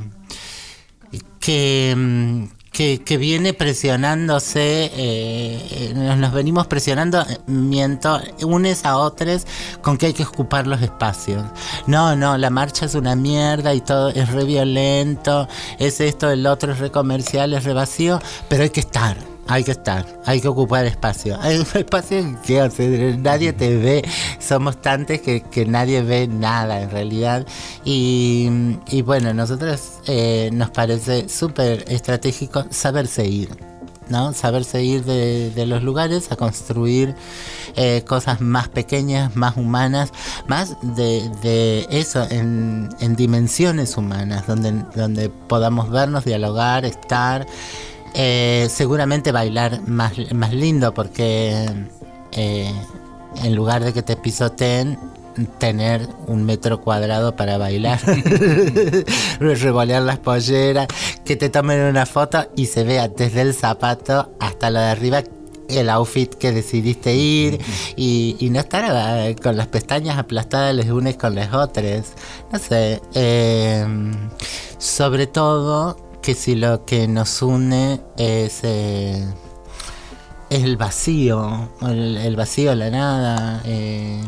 que, 1.41 1.93
mm, 1.97 2.43
que, 2.73 3.01
que 3.03 3.17
viene 3.17 3.53
presionándose, 3.53 4.85
eh, 4.85 4.91
eh, 4.97 5.93
nos, 5.95 6.33
venimos 6.33 6.67
presionando, 6.67 7.21
eh, 7.21 7.37
miento, 7.45 8.19
unes 8.41 8.83
a 8.83 8.97
otros 8.97 9.45
con 9.81 9.97
que 9.97 10.07
hay 10.07 10.13
que 10.13 10.23
ocupar 10.23 10.67
los 10.67 10.81
espacios. 10.81 11.45
No, 11.87 12.15
no, 12.15 12.37
la 12.37 12.49
marcha 12.49 12.85
es 12.85 12.95
una 12.95 13.15
mierda 13.15 13.73
y 13.73 13.81
todo 13.81 14.09
es 14.09 14.29
re 14.29 14.43
violento, 14.43 15.47
es 15.77 16.01
esto, 16.01 16.31
el 16.31 16.45
otro 16.47 16.73
es 16.73 16.79
re 16.79 16.91
comercial, 16.91 17.53
es 17.53 17.63
re 17.63 17.73
vacío, 17.73 18.19
pero 18.49 18.63
hay 18.63 18.71
que 18.71 18.81
estar. 18.81 19.32
Hay 19.47 19.63
que 19.63 19.71
estar, 19.71 20.05
hay 20.25 20.39
que 20.39 20.47
ocupar 20.47 20.85
espacio. 20.85 21.37
Hay 21.41 21.57
un 21.57 21.67
espacio 21.73 22.39
que 22.45 22.61
o 22.61 22.69
nadie 23.17 23.53
te 23.53 23.75
ve, 23.75 24.03
somos 24.39 24.81
tantos 24.81 25.19
que, 25.19 25.41
que 25.41 25.65
nadie 25.65 26.01
ve 26.01 26.27
nada 26.27 26.81
en 26.81 26.89
realidad. 26.89 27.45
Y, 27.83 28.49
y 28.87 29.01
bueno, 29.01 29.33
nosotros 29.33 29.99
eh, 30.07 30.49
nos 30.53 30.69
parece 30.71 31.27
súper 31.27 31.85
estratégico 31.87 32.65
saberse 32.69 33.25
ir. 33.25 33.49
¿no? 34.09 34.33
Saberse 34.33 34.83
ir 34.83 35.03
de, 35.03 35.51
de 35.51 35.65
los 35.65 35.83
lugares 35.83 36.31
a 36.31 36.35
construir 36.35 37.15
eh, 37.75 38.03
cosas 38.07 38.41
más 38.41 38.69
pequeñas, 38.69 39.35
más 39.35 39.57
humanas, 39.57 40.11
más 40.47 40.75
de, 40.81 41.29
de 41.41 41.87
eso, 41.89 42.25
en, 42.29 42.89
en 42.99 43.15
dimensiones 43.15 43.97
humanas, 43.97 44.47
donde, 44.47 44.71
donde 44.95 45.29
podamos 45.29 45.89
vernos, 45.89 46.25
dialogar, 46.25 46.85
estar, 46.85 47.47
eh, 48.13 48.67
seguramente 48.69 49.31
bailar 49.31 49.81
más, 49.87 50.13
más 50.33 50.53
lindo, 50.53 50.93
porque 50.93 51.65
eh, 52.31 52.71
en 53.43 53.55
lugar 53.55 53.83
de 53.83 53.93
que 53.93 54.01
te 54.01 54.15
pisoteen, 54.15 54.97
tener 55.57 56.07
un 56.27 56.43
metro 56.43 56.81
cuadrado 56.81 57.35
para 57.35 57.57
bailar, 57.57 57.99
revolear 59.39 60.03
las 60.03 60.19
polleras, 60.19 60.87
que 61.25 61.35
te 61.35 61.49
tomen 61.49 61.81
una 61.81 62.05
foto 62.05 62.47
y 62.55 62.67
se 62.67 62.83
vea 62.83 63.07
desde 63.07 63.41
el 63.41 63.53
zapato 63.53 64.31
hasta 64.39 64.69
lo 64.69 64.79
de 64.79 64.85
arriba 64.85 65.23
el 65.69 65.89
outfit 65.89 66.33
que 66.33 66.51
decidiste 66.51 67.15
ir. 67.15 67.59
Y, 67.95 68.35
y 68.39 68.49
no 68.49 68.59
estar 68.59 68.85
eh, 68.87 69.35
con 69.41 69.57
las 69.57 69.67
pestañas 69.67 70.17
aplastadas 70.17 70.75
los 70.75 70.85
unes 70.87 71.15
con 71.15 71.35
las 71.35 71.53
otras. 71.53 72.13
No 72.51 72.59
sé, 72.59 73.01
eh, 73.13 73.85
sobre 74.77 75.27
todo 75.27 75.97
que 76.23 76.33
si 76.33 76.55
lo 76.55 76.85
que 76.85 77.07
nos 77.07 77.41
une 77.41 78.01
es... 78.17 78.61
eh, 78.63 79.23
es 80.53 80.63
el 80.63 80.77
vacío, 80.77 81.69
el, 81.81 82.35
vacío, 82.35 82.75
la 82.75 82.91
nada, 82.91 83.61
eh, 83.65 84.21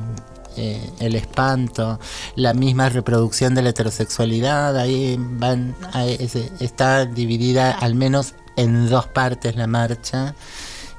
eh, 0.57 0.89
el 0.99 1.15
espanto, 1.15 1.99
la 2.35 2.55
misma 2.55 2.89
reproducción 2.89 3.53
de 3.53 3.61
la 3.61 3.69
heterosexualidad, 3.69 4.75
ahí 4.75 5.17
van, 5.19 5.75
ahí 5.93 6.17
está 6.59 7.05
dividida 7.05 7.71
al 7.71 7.93
menos 7.93 8.33
en 8.55 8.89
dos 8.89 9.05
partes 9.05 9.55
la 9.55 9.67
marcha. 9.67 10.33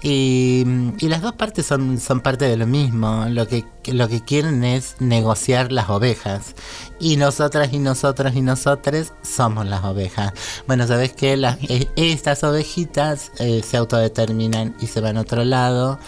Y, 0.09 0.65
y 1.01 1.09
las 1.09 1.21
dos 1.21 1.33
partes 1.33 1.67
son, 1.67 1.99
son 1.99 2.21
parte 2.21 2.45
de 2.45 2.57
lo 2.57 2.69
mismo. 2.69 3.27
Lo 3.29 3.49
que, 3.49 3.65
lo 3.87 4.09
que 4.09 4.21
quieren 4.21 4.63
es 4.63 4.95
negociar 5.01 5.73
las 5.73 5.91
ovejas. 5.91 6.55
Y 7.01 7.17
nosotras 7.17 7.73
y 7.73 7.81
nosotros 7.81 8.37
y 8.37 8.41
nosotros 8.41 9.13
somos 9.23 9.67
las 9.67 9.83
ovejas. 9.83 10.33
Bueno, 10.69 10.87
¿sabes 10.87 11.13
qué? 11.13 11.37
Las, 11.37 11.59
eh, 11.63 11.89
estas 11.97 12.45
ovejitas 12.45 13.33
eh, 13.41 13.65
se 13.69 13.79
autodeterminan 13.79 14.77
y 14.79 14.87
se 14.87 15.01
van 15.01 15.17
a 15.17 15.23
otro 15.23 15.43
lado. 15.43 15.99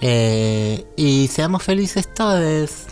Eh, 0.00 0.86
y 0.96 1.28
seamos 1.28 1.62
felices 1.62 2.08
todos. 2.14 2.86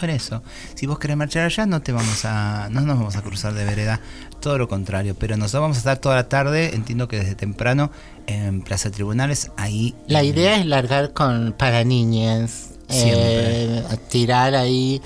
Por 0.00 0.08
eso, 0.08 0.42
si 0.74 0.86
vos 0.86 0.98
querés 0.98 1.18
marchar 1.18 1.44
allá, 1.44 1.66
no 1.66 1.82
te 1.82 1.92
vamos 1.92 2.24
a, 2.24 2.68
no 2.70 2.80
nos 2.80 2.98
vamos 2.98 3.16
a 3.16 3.22
cruzar 3.22 3.52
de 3.52 3.64
vereda, 3.64 4.00
todo 4.42 4.58
lo 4.58 4.68
contrario. 4.68 5.16
Pero 5.18 5.38
nosotros 5.38 5.62
vamos 5.62 5.76
a 5.78 5.80
estar 5.80 5.96
toda 5.98 6.16
la 6.16 6.28
tarde, 6.28 6.74
entiendo 6.74 7.08
que 7.08 7.18
desde 7.18 7.34
temprano, 7.34 7.90
en 8.26 8.60
Plaza 8.60 8.90
Tribunales, 8.90 9.50
ahí. 9.56 9.94
La 10.06 10.22
idea 10.22 10.58
es 10.58 10.66
largar 10.66 11.14
con 11.14 11.54
para 11.56 11.84
niñas. 11.84 12.68
Eh, 12.90 13.82
tirar 14.10 14.54
ahí 14.54 15.00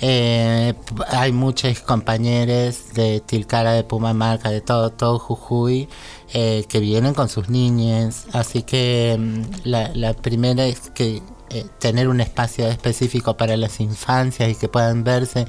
Eh, 0.00 0.74
hay 1.08 1.32
muchos 1.32 1.80
compañeros 1.80 2.92
de 2.94 3.20
Tilcara, 3.20 3.72
de 3.72 3.82
Pumamarca, 3.82 4.50
de 4.50 4.60
todo, 4.60 4.90
todo 4.90 5.18
Jujuy, 5.18 5.88
eh, 6.34 6.64
que 6.68 6.80
vienen 6.80 7.14
con 7.14 7.28
sus 7.30 7.48
niñas. 7.48 8.26
Así 8.32 8.62
que 8.62 9.16
mm, 9.18 9.42
la, 9.64 9.90
la 9.94 10.12
primera 10.12 10.66
es 10.66 10.90
que 10.90 11.22
eh, 11.48 11.64
tener 11.78 12.08
un 12.08 12.20
espacio 12.20 12.66
específico 12.68 13.36
para 13.36 13.56
las 13.56 13.80
infancias 13.80 14.50
y 14.50 14.54
que 14.56 14.68
puedan 14.68 15.04
verse 15.04 15.46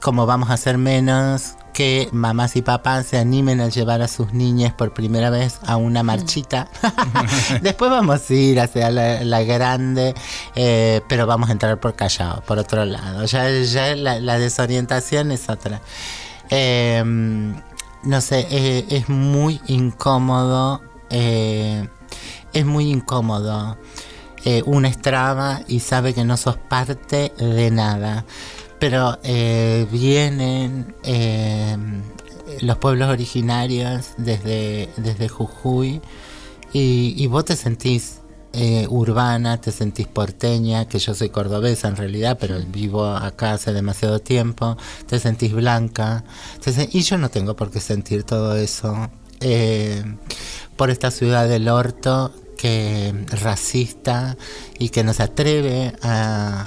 como 0.00 0.24
vamos 0.24 0.50
a 0.50 0.54
hacer 0.54 0.78
menos 0.78 1.54
que 1.72 2.08
mamás 2.12 2.56
y 2.56 2.62
papás 2.62 3.06
se 3.06 3.18
animen 3.18 3.60
a 3.60 3.68
llevar 3.68 4.02
a 4.02 4.08
sus 4.08 4.32
niñas 4.32 4.72
por 4.74 4.92
primera 4.94 5.30
vez 5.30 5.58
a 5.66 5.76
una 5.76 6.02
marchita. 6.02 6.68
Después 7.62 7.90
vamos 7.90 8.28
a 8.30 8.34
ir 8.34 8.60
hacia 8.60 8.90
la, 8.90 9.24
la 9.24 9.42
grande, 9.42 10.14
eh, 10.54 11.00
pero 11.08 11.26
vamos 11.26 11.48
a 11.48 11.52
entrar 11.52 11.80
por 11.80 11.94
Callao, 11.94 12.42
por 12.42 12.58
otro 12.58 12.84
lado. 12.84 13.24
Ya, 13.24 13.48
ya 13.62 13.94
la, 13.96 14.20
la 14.20 14.38
desorientación 14.38 15.32
es 15.32 15.48
otra. 15.48 15.80
Eh, 16.50 17.02
no 18.04 18.20
sé, 18.20 18.46
eh, 18.50 18.86
es 18.90 19.08
muy 19.08 19.60
incómodo. 19.66 20.82
eh, 21.10 21.88
es 22.52 22.66
muy 22.66 22.90
incómodo. 22.90 23.78
eh, 24.44 24.62
una 24.66 24.88
estraba 24.88 25.60
y 25.68 25.80
sabe 25.80 26.14
que 26.14 26.24
no 26.24 26.36
sos 26.36 26.56
parte 26.56 27.32
de 27.38 27.70
nada. 27.70 28.24
Pero 28.82 29.16
eh, 29.22 29.86
vienen 29.92 30.92
eh, 31.04 31.76
los 32.62 32.78
pueblos 32.78 33.10
originarios 33.10 34.08
desde, 34.16 34.88
desde 34.96 35.28
Jujuy 35.28 36.00
y, 36.72 37.14
y 37.16 37.26
vos 37.28 37.44
te 37.44 37.54
sentís 37.54 38.22
eh, 38.52 38.88
urbana, 38.90 39.60
te 39.60 39.70
sentís 39.70 40.08
porteña, 40.08 40.88
que 40.88 40.98
yo 40.98 41.14
soy 41.14 41.28
cordobesa 41.28 41.86
en 41.86 41.94
realidad, 41.94 42.38
pero 42.40 42.58
vivo 42.58 43.06
acá 43.06 43.52
hace 43.52 43.72
demasiado 43.72 44.18
tiempo, 44.18 44.76
te 45.06 45.20
sentís 45.20 45.52
blanca, 45.52 46.24
y 46.90 47.02
yo 47.02 47.18
no 47.18 47.28
tengo 47.28 47.54
por 47.54 47.70
qué 47.70 47.78
sentir 47.78 48.24
todo 48.24 48.56
eso 48.56 49.10
por 50.76 50.90
esta 50.90 51.12
ciudad 51.12 51.48
del 51.48 51.68
orto 51.68 52.32
que 52.58 53.14
racista 53.30 54.36
y 54.76 54.88
que 54.88 55.04
nos 55.04 55.20
atreve 55.20 55.94
a- 56.02 56.66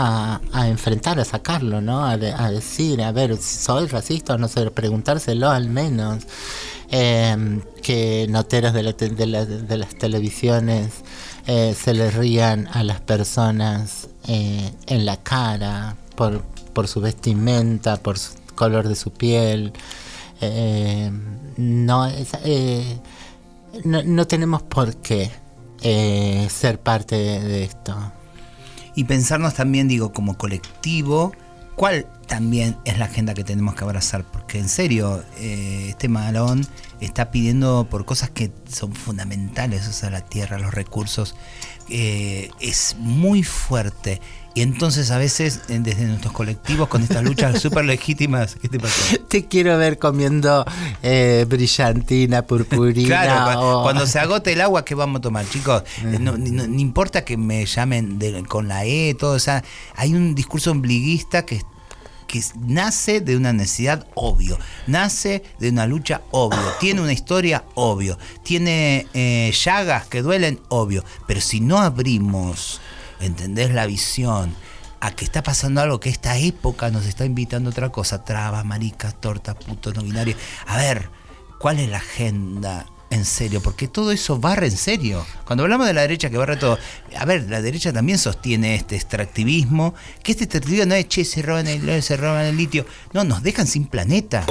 a, 0.00 0.68
enfrentar, 0.68 1.18
a 1.20 1.24
sacarlo, 1.24 1.80
¿no? 1.80 2.06
A, 2.06 2.16
de- 2.16 2.32
a 2.32 2.50
decir, 2.50 3.02
a 3.02 3.12
ver, 3.12 3.36
¿soy 3.36 3.86
racista 3.86 4.34
o 4.34 4.38
no 4.38 4.48
soy? 4.48 4.70
Preguntárselo 4.70 5.50
al 5.50 5.68
menos. 5.68 6.24
Eh, 6.90 7.60
que 7.82 8.26
noteros 8.30 8.72
de, 8.72 8.82
la 8.82 8.92
te- 8.94 9.10
de 9.10 9.26
la- 9.26 9.44
de 9.44 9.76
las 9.76 9.94
televisiones 9.94 10.90
eh, 11.46 11.74
se 11.78 11.92
le 11.94 12.10
rían 12.10 12.66
a 12.72 12.82
las 12.82 13.00
personas 13.00 14.08
eh, 14.26 14.72
en 14.86 15.04
la 15.04 15.16
cara 15.18 15.96
por, 16.16 16.42
por 16.72 16.88
su 16.88 17.00
vestimenta, 17.00 17.96
por 17.96 18.18
su 18.18 18.32
color 18.54 18.88
de 18.88 18.94
su 18.96 19.10
piel. 19.12 19.72
No, 21.56 22.06
es- 22.06 22.30
eh, 22.44 22.98
no, 23.84 24.02
no 24.02 24.26
tenemos 24.26 24.62
por 24.62 24.96
qué 24.96 25.30
ser 26.50 26.80
parte 26.80 27.16
de 27.16 27.64
esto. 27.64 27.94
Y 28.98 29.04
pensarnos 29.04 29.54
también, 29.54 29.86
digo, 29.86 30.12
como 30.12 30.36
colectivo, 30.36 31.32
cuál 31.76 32.08
también 32.26 32.76
es 32.84 32.98
la 32.98 33.04
agenda 33.04 33.32
que 33.32 33.44
tenemos 33.44 33.76
que 33.76 33.84
abrazar. 33.84 34.24
Porque 34.24 34.58
en 34.58 34.68
serio, 34.68 35.22
eh, 35.38 35.86
este 35.90 36.08
malón 36.08 36.66
está 36.98 37.30
pidiendo 37.30 37.86
por 37.88 38.04
cosas 38.04 38.30
que 38.30 38.50
son 38.68 38.92
fundamentales, 38.94 39.86
o 39.86 39.92
sea, 39.92 40.10
la 40.10 40.22
tierra, 40.22 40.58
los 40.58 40.74
recursos. 40.74 41.36
eh, 41.88 42.50
es 42.58 42.96
muy 42.98 43.44
fuerte. 43.44 44.20
Y 44.54 44.62
entonces 44.62 45.10
a 45.12 45.18
veces, 45.18 45.60
desde 45.68 46.04
nuestros 46.06 46.32
colectivos, 46.32 46.88
con 46.88 47.02
estas 47.02 47.22
luchas 47.22 47.60
súper 47.62 47.84
legítimas, 47.84 48.56
¿qué 48.60 48.68
te 48.68 48.80
pasó? 48.80 49.16
Te 49.28 49.46
quiero 49.46 49.78
ver 49.78 49.98
comiendo 49.98 50.64
eh, 51.02 51.46
brillantina, 51.48 52.42
purpurina. 52.42 53.06
Claro, 53.22 53.60
o- 53.60 53.82
cuando 53.84 54.06
se 54.06 54.18
agote 54.18 54.52
el 54.54 54.60
agua, 54.60 54.84
¿qué 54.84 54.94
vamos 54.96 55.18
a 55.20 55.22
tomar, 55.22 55.48
chicos? 55.48 55.84
No, 56.18 56.36
no- 56.36 56.66
ni 56.66 56.82
importa 56.82 57.24
que 57.24 57.36
me 57.36 57.64
llamen 57.66 58.18
de- 58.18 58.42
con 58.44 58.66
la 58.66 58.84
E, 58.84 59.14
todo, 59.14 59.32
o 59.34 59.38
sea, 59.38 59.62
hay 59.94 60.14
un 60.14 60.34
discurso 60.34 60.72
ombliguista 60.72 61.44
que, 61.46 61.62
que 62.26 62.42
nace 62.66 63.20
de 63.20 63.36
una 63.36 63.52
necesidad 63.52 64.06
obvio, 64.14 64.58
nace 64.88 65.44
de 65.60 65.68
una 65.70 65.86
lucha 65.86 66.22
obvio, 66.32 66.58
tiene 66.80 67.00
una 67.00 67.12
historia 67.12 67.64
obvio, 67.74 68.18
tiene 68.42 69.06
eh, 69.14 69.52
llagas 69.64 70.06
que 70.06 70.20
duelen 70.22 70.58
obvio, 70.68 71.04
pero 71.28 71.40
si 71.40 71.60
no 71.60 71.78
abrimos, 71.78 72.80
¿entendés? 73.20 73.70
La 73.70 73.86
visión 73.86 74.54
a 75.00 75.12
que 75.12 75.24
está 75.24 75.42
pasando 75.42 75.80
algo 75.80 76.00
que 76.00 76.10
esta 76.10 76.36
época 76.36 76.90
nos 76.90 77.06
está 77.06 77.24
invitando 77.24 77.70
a 77.70 77.72
otra 77.72 77.90
cosa, 77.90 78.24
trabas, 78.24 78.64
maricas, 78.64 79.20
tortas, 79.20 79.54
putos, 79.54 79.94
no 79.94 80.02
binarios. 80.02 80.38
A 80.66 80.76
ver, 80.76 81.10
¿cuál 81.58 81.78
es 81.78 81.88
la 81.88 81.98
agenda? 81.98 82.86
En 83.10 83.24
serio, 83.24 83.62
porque 83.62 83.88
todo 83.88 84.12
eso 84.12 84.38
barre 84.38 84.66
en 84.66 84.76
serio. 84.76 85.24
Cuando 85.46 85.62
hablamos 85.62 85.86
de 85.86 85.94
la 85.94 86.02
derecha 86.02 86.28
que 86.28 86.36
barre 86.36 86.58
todo, 86.58 86.78
a 87.16 87.24
ver, 87.24 87.48
la 87.48 87.62
derecha 87.62 87.90
también 87.90 88.18
sostiene 88.18 88.74
este 88.74 88.96
extractivismo, 88.96 89.94
que 90.22 90.32
este 90.32 90.44
extractivismo 90.44 90.86
no 90.86 90.94
es, 90.94 91.08
che, 91.08 91.24
se 91.24 91.40
roban 91.40 91.66
el, 91.68 92.02
se 92.02 92.18
roban 92.18 92.44
el 92.44 92.56
litio, 92.56 92.84
no, 93.14 93.24
nos 93.24 93.42
dejan 93.42 93.66
sin 93.66 93.86
planeta. 93.86 94.44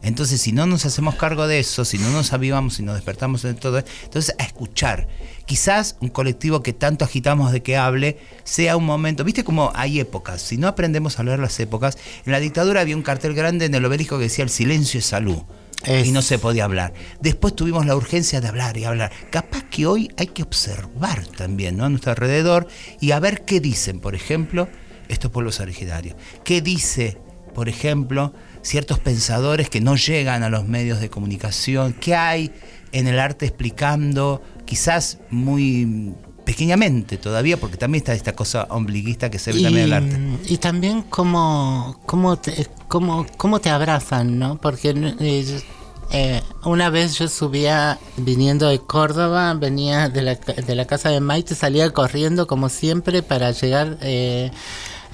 Entonces, 0.00 0.40
si 0.40 0.52
no 0.52 0.66
nos 0.66 0.84
hacemos 0.84 1.16
cargo 1.16 1.48
de 1.48 1.58
eso, 1.58 1.84
si 1.84 1.98
no 1.98 2.10
nos 2.10 2.32
avivamos, 2.32 2.74
si 2.74 2.84
nos 2.84 2.94
despertamos 2.94 3.42
de 3.42 3.54
todo, 3.54 3.82
entonces 4.04 4.36
a 4.38 4.44
escuchar. 4.44 5.08
Quizás 5.46 5.96
un 6.00 6.08
colectivo 6.08 6.62
que 6.62 6.72
tanto 6.72 7.04
agitamos 7.04 7.52
de 7.52 7.62
que 7.62 7.76
hable 7.76 8.18
sea 8.44 8.76
un 8.76 8.84
momento, 8.84 9.24
viste 9.24 9.44
como 9.44 9.72
hay 9.74 10.00
épocas, 10.00 10.40
si 10.40 10.56
no 10.56 10.68
aprendemos 10.68 11.18
a 11.18 11.22
leer 11.22 11.38
las 11.38 11.58
épocas, 11.60 11.98
en 12.24 12.32
la 12.32 12.40
dictadura 12.40 12.80
había 12.80 12.96
un 12.96 13.02
cartel 13.02 13.34
grande 13.34 13.66
en 13.66 13.74
el 13.74 13.84
obelisco 13.84 14.16
que 14.16 14.24
decía 14.24 14.44
el 14.44 14.50
silencio 14.50 15.00
es 15.00 15.06
salud. 15.06 15.42
Y 15.86 16.12
no 16.12 16.22
se 16.22 16.38
podía 16.38 16.64
hablar. 16.64 16.94
Después 17.20 17.54
tuvimos 17.54 17.84
la 17.84 17.94
urgencia 17.94 18.40
de 18.40 18.48
hablar 18.48 18.76
y 18.78 18.84
hablar. 18.84 19.12
Capaz 19.30 19.64
que 19.64 19.86
hoy 19.86 20.10
hay 20.16 20.28
que 20.28 20.42
observar 20.42 21.26
también 21.26 21.76
¿no? 21.76 21.84
a 21.84 21.88
nuestro 21.90 22.12
alrededor 22.12 22.66
y 23.00 23.10
a 23.10 23.20
ver 23.20 23.44
qué 23.44 23.60
dicen, 23.60 24.00
por 24.00 24.14
ejemplo, 24.14 24.68
estos 25.08 25.30
pueblos 25.30 25.60
originarios. 25.60 26.16
¿Qué 26.42 26.62
dice, 26.62 27.18
por 27.54 27.68
ejemplo, 27.68 28.32
ciertos 28.62 28.98
pensadores 28.98 29.68
que 29.68 29.82
no 29.82 29.96
llegan 29.96 30.42
a 30.42 30.48
los 30.48 30.66
medios 30.66 31.00
de 31.00 31.10
comunicación? 31.10 31.92
¿Qué 31.92 32.14
hay 32.14 32.50
en 32.94 33.08
el 33.08 33.18
arte 33.18 33.44
explicando, 33.44 34.40
quizás 34.64 35.18
muy 35.28 36.14
pequeñamente 36.44 37.16
todavía, 37.16 37.56
porque 37.58 37.76
también 37.76 38.02
está 38.02 38.14
esta 38.14 38.34
cosa 38.34 38.66
ombliguista 38.70 39.30
que 39.30 39.38
se 39.40 39.52
ve 39.52 39.62
también 39.62 39.86
en 39.86 39.92
el 39.92 39.92
arte? 39.92 40.52
y 40.52 40.58
también 40.58 41.02
cómo, 41.02 42.00
cómo, 42.06 42.36
te, 42.36 42.68
cómo, 42.86 43.26
cómo 43.36 43.60
te 43.60 43.70
abrazan, 43.70 44.38
¿no? 44.38 44.60
Porque 44.60 44.90
eh, 45.20 45.60
eh, 46.12 46.42
una 46.64 46.88
vez 46.88 47.18
yo 47.18 47.26
subía, 47.26 47.98
viniendo 48.16 48.68
de 48.68 48.78
Córdoba, 48.78 49.54
venía 49.54 50.08
de 50.08 50.22
la, 50.22 50.34
de 50.36 50.74
la 50.76 50.86
casa 50.86 51.08
de 51.08 51.18
Maite, 51.18 51.56
salía 51.56 51.90
corriendo 51.90 52.46
como 52.46 52.68
siempre 52.68 53.24
para 53.24 53.50
llegar 53.50 53.98
eh, 54.02 54.52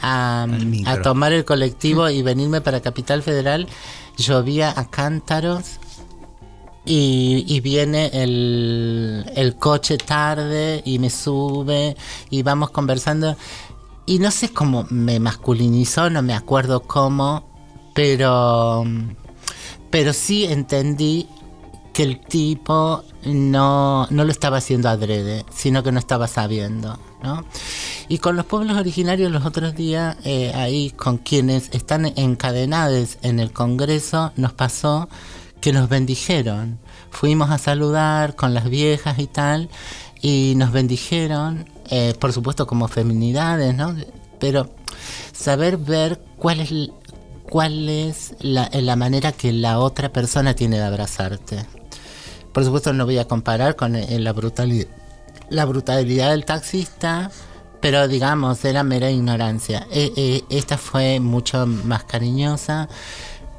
a, 0.03 0.47
a 0.85 1.01
tomar 1.01 1.33
el 1.33 1.47
colectivo 1.47 2.11
y 2.11 2.23
venirme 2.23 2.61
para 2.61 2.81
Capital 2.81 3.23
Federal. 3.23 3.69
Llovía 4.19 4.75
a 4.77 4.91
cántaros 4.91 5.80
y, 6.91 7.45
y 7.47 7.61
viene 7.61 8.11
el, 8.13 9.55
coche 9.61 9.97
tarde 9.97 10.83
y 10.85 10.99
me 10.99 11.09
sube 11.09 11.97
y 12.31 12.43
vamos 12.43 12.71
conversando. 12.71 13.37
Y 14.07 14.19
no 14.19 14.33
sé 14.33 14.53
cómo 14.53 14.87
me 14.91 15.21
masculinizó, 15.21 16.11
no 16.11 16.21
me 16.21 16.35
acuerdo 16.35 16.81
cómo, 16.81 17.45
pero, 17.95 18.85
pero 19.91 20.13
sí 20.13 20.47
entendí 20.47 21.29
que 21.93 22.03
el 22.03 22.19
tipo 22.19 23.05
no, 23.25 24.09
no 24.11 24.25
lo 24.25 24.33
estaba 24.33 24.57
haciendo 24.57 24.89
adrede, 24.89 25.45
sino 25.55 25.85
que 25.85 25.93
no 25.93 26.01
estaba 26.01 26.27
sabiendo. 26.27 26.99
¿no? 27.23 27.45
Y 28.09 28.19
con 28.19 28.35
los 28.35 28.47
pueblos 28.47 28.77
originarios 28.77 29.31
los 29.31 29.47
otros 29.47 29.77
días, 29.77 30.17
eh, 30.25 30.53
ahí 30.57 30.91
con 30.91 31.19
quienes 31.19 31.69
están 31.71 32.07
encadenados 32.17 33.19
en 33.23 33.39
el 33.39 33.53
Congreso, 33.53 34.33
nos 34.35 34.53
pasó 34.55 35.09
que 35.61 35.73
nos 35.73 35.89
bendijeron. 35.89 36.79
Fuimos 37.11 37.51
a 37.51 37.59
saludar 37.59 38.37
con 38.37 38.55
las 38.55 38.69
viejas 38.69 39.19
y 39.19 39.27
tal, 39.27 39.69
y 40.23 40.55
nos 40.57 40.73
bendijeron, 40.73 41.69
eh, 41.91 42.15
por 42.19 42.33
supuesto 42.33 42.67
como 42.67 42.89
feminidades, 42.89 43.75
¿no? 43.75 43.95
Pero 44.39 44.71
saber 45.33 45.77
ver 45.77 46.21
cuál 46.37 46.61
es, 46.61 46.73
cuál 47.49 47.89
es 47.89 48.35
la, 48.41 48.71
la 48.73 48.97
manera 48.97 49.33
que 49.33 49.53
la 49.53 49.79
otra 49.79 50.13
persona 50.13 50.55
tiene 50.55 50.79
de 50.79 50.85
abrazarte. 50.85 51.67
Por 52.53 52.65
supuesto 52.65 52.93
no 52.93 53.05
voy 53.05 53.19
a 53.19 53.29
comparar 53.29 53.77
con 53.77 53.95
eh, 53.97 54.19
la 54.19 54.33
brutalidad, 54.33 54.89
la 55.51 55.65
brutalidad 55.65 56.31
del 56.31 56.45
taxista, 56.45 57.31
pero 57.81 58.09
digamos, 58.09 58.65
era 58.65 58.83
mera 58.83 59.11
ignorancia. 59.11 59.87
Eh, 59.91 60.13
eh, 60.17 60.43
esta 60.51 60.77
fue 60.77 61.21
mucho 61.21 61.67
más 61.67 62.05
cariñosa, 62.05 62.89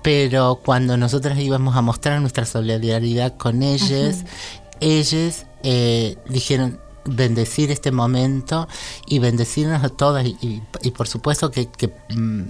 pero 0.02 0.60
cuando 0.64 0.98
nosotros 0.98 1.38
íbamos 1.38 1.76
a 1.76 1.82
mostrar 1.82 2.20
nuestra 2.22 2.46
solidaridad 2.46 3.38
con 3.38 3.62
ellos, 3.64 4.18
ellos 4.80 5.46
eh, 5.64 6.18
dijeron, 6.28 6.80
bendecir 7.06 7.72
este 7.72 7.92
momento 7.92 8.68
y 9.08 9.20
bendecirnos 9.20 9.84
a 9.84 9.90
todas 9.90 10.26
y, 10.26 10.38
y- 10.42 10.62
y 10.84 10.92
por 10.92 11.08
supuesto 11.08 11.50
que, 11.52 11.68
que, 11.68 11.88
mm, 12.10 12.42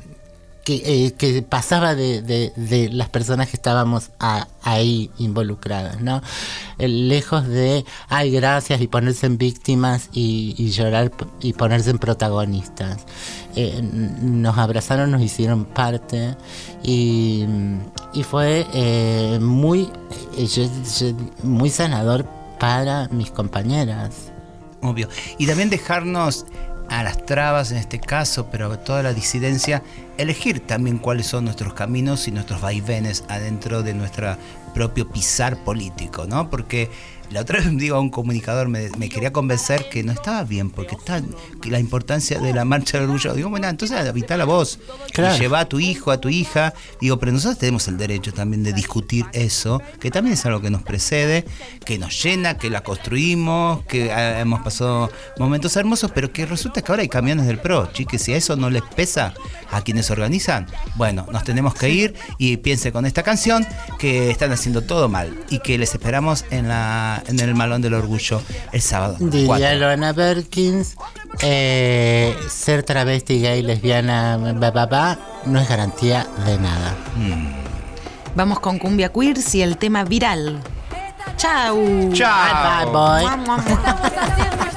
que, 0.63 0.75
eh, 1.07 1.13
que 1.13 1.41
pasaba 1.41 1.95
de, 1.95 2.21
de- 2.21 2.53
de 2.55 2.89
las 2.89 3.09
personas 3.09 3.49
que 3.49 3.55
estábamos 3.57 4.11
a- 4.19 4.47
ahí 4.61 5.09
involucradas, 5.17 6.01
¿no? 6.01 6.21
Eh, 6.77 6.87
lejos 6.87 7.47
de, 7.47 7.83
ay, 8.09 8.29
gracias, 8.31 8.79
y 8.81 8.87
ponerse 8.87 9.25
en 9.25 9.37
víctimas 9.37 10.09
y, 10.13 10.53
y 10.57 10.69
llorar 10.71 11.11
y 11.41 11.53
ponerse 11.53 11.89
en 11.89 11.97
protagonistas. 11.97 13.05
Eh, 13.55 13.81
nos 13.81 14.57
abrazaron, 14.57 15.09
nos 15.11 15.21
hicieron 15.21 15.65
parte 15.65 16.35
y, 16.83 17.45
y 18.13 18.23
fue 18.23 18.65
eh, 18.73 19.39
muy, 19.41 19.89
eh, 20.37 21.13
muy 21.43 21.69
sanador 21.69 22.25
para 22.59 23.07
mis 23.09 23.31
compañeras. 23.31 24.31
Obvio. 24.81 25.07
Y 25.37 25.47
también 25.47 25.69
dejarnos 25.69 26.45
a 26.89 27.03
las 27.03 27.25
trabas 27.25 27.71
en 27.71 27.77
este 27.77 27.99
caso, 27.99 28.47
pero 28.51 28.71
a 28.71 28.77
toda 28.77 29.01
la 29.01 29.13
disidencia, 29.13 29.81
elegir 30.17 30.59
también 30.59 30.97
cuáles 30.97 31.27
son 31.27 31.45
nuestros 31.45 31.73
caminos 31.73 32.27
y 32.27 32.31
nuestros 32.31 32.59
vaivenes 32.59 33.23
adentro 33.29 33.81
de 33.81 33.93
nuestro 33.93 34.35
propio 34.73 35.07
pisar 35.07 35.57
político, 35.63 36.25
¿no? 36.25 36.49
Porque 36.49 36.89
la 37.31 37.41
otra 37.41 37.59
vez 37.59 37.77
digo 37.77 37.95
a 37.95 37.99
un 37.99 38.09
comunicador, 38.09 38.67
me, 38.67 38.89
me 38.97 39.09
quería 39.09 39.31
convencer 39.31 39.89
que 39.89 40.03
no 40.03 40.11
estaba 40.11 40.43
bien, 40.43 40.69
porque 40.69 40.95
está 40.95 41.21
que 41.61 41.69
la 41.71 41.79
importancia 41.79 42.39
de 42.39 42.53
la 42.53 42.65
marcha 42.65 42.97
del 42.99 43.07
orgullo. 43.09 43.33
Digo, 43.33 43.49
bueno, 43.49 43.67
entonces 43.67 43.97
habita 43.97 44.37
la 44.37 44.45
voz, 44.45 44.79
Claro. 45.13 45.37
lleva 45.37 45.61
a 45.61 45.65
tu 45.65 45.79
hijo, 45.79 46.11
a 46.11 46.19
tu 46.19 46.29
hija. 46.29 46.73
Digo, 46.99 47.19
pero 47.19 47.31
nosotros 47.31 47.57
tenemos 47.59 47.87
el 47.87 47.97
derecho 47.97 48.33
también 48.33 48.63
de 48.63 48.73
discutir 48.73 49.25
eso, 49.33 49.81
que 49.99 50.11
también 50.11 50.33
es 50.33 50.45
algo 50.45 50.61
que 50.61 50.69
nos 50.69 50.83
precede, 50.83 51.45
que 51.85 51.97
nos 51.97 52.21
llena, 52.21 52.57
que 52.57 52.69
la 52.69 52.81
construimos, 52.81 53.83
que 53.85 54.11
ah, 54.11 54.39
hemos 54.39 54.61
pasado 54.61 55.09
momentos 55.37 55.75
hermosos, 55.75 56.11
pero 56.13 56.31
que 56.31 56.45
resulta 56.45 56.81
que 56.81 56.91
ahora 56.91 57.01
hay 57.01 57.09
camiones 57.09 57.45
del 57.47 57.59
PRO, 57.59 57.91
chiques, 57.93 58.21
si 58.21 58.33
a 58.33 58.37
eso 58.37 58.55
no 58.55 58.69
les 58.69 58.81
pesa 58.83 59.33
a 59.71 59.81
quienes 59.81 60.09
organizan, 60.11 60.67
bueno, 60.95 61.25
nos 61.31 61.43
tenemos 61.43 61.73
que 61.75 61.89
ir 61.89 62.13
y 62.37 62.57
piense 62.57 62.91
con 62.91 63.05
esta 63.05 63.23
canción 63.23 63.65
que 63.99 64.29
están 64.29 64.51
haciendo 64.51 64.81
todo 64.81 65.07
mal 65.09 65.37
y 65.49 65.59
que 65.59 65.77
les 65.77 65.93
esperamos 65.93 66.45
en 66.51 66.67
la 66.67 67.20
en 67.27 67.39
el 67.39 67.55
Malón 67.55 67.81
del 67.81 67.93
Orgullo 67.93 68.41
el 68.71 68.81
sábado. 68.81 69.15
Diría 69.19 69.47
Cuatro. 69.47 69.75
Loana 69.75 70.13
Berkins, 70.13 70.95
eh, 71.41 72.35
ser 72.49 72.83
travesti, 72.83 73.41
gay, 73.41 73.61
lesbiana, 73.61 74.37
ba, 74.37 75.19
no 75.45 75.59
es 75.59 75.69
garantía 75.69 76.27
de 76.45 76.57
nada. 76.57 76.95
Vamos 78.35 78.59
con 78.59 78.79
Cumbia 78.79 79.11
Queers 79.11 79.55
y 79.55 79.61
el 79.61 79.77
tema 79.77 80.03
viral. 80.03 80.61
Chau. 81.37 82.11
Chao. 82.13 82.91
Bye, 82.91 83.25
bye. 83.25 83.37
Mua. 83.37 84.67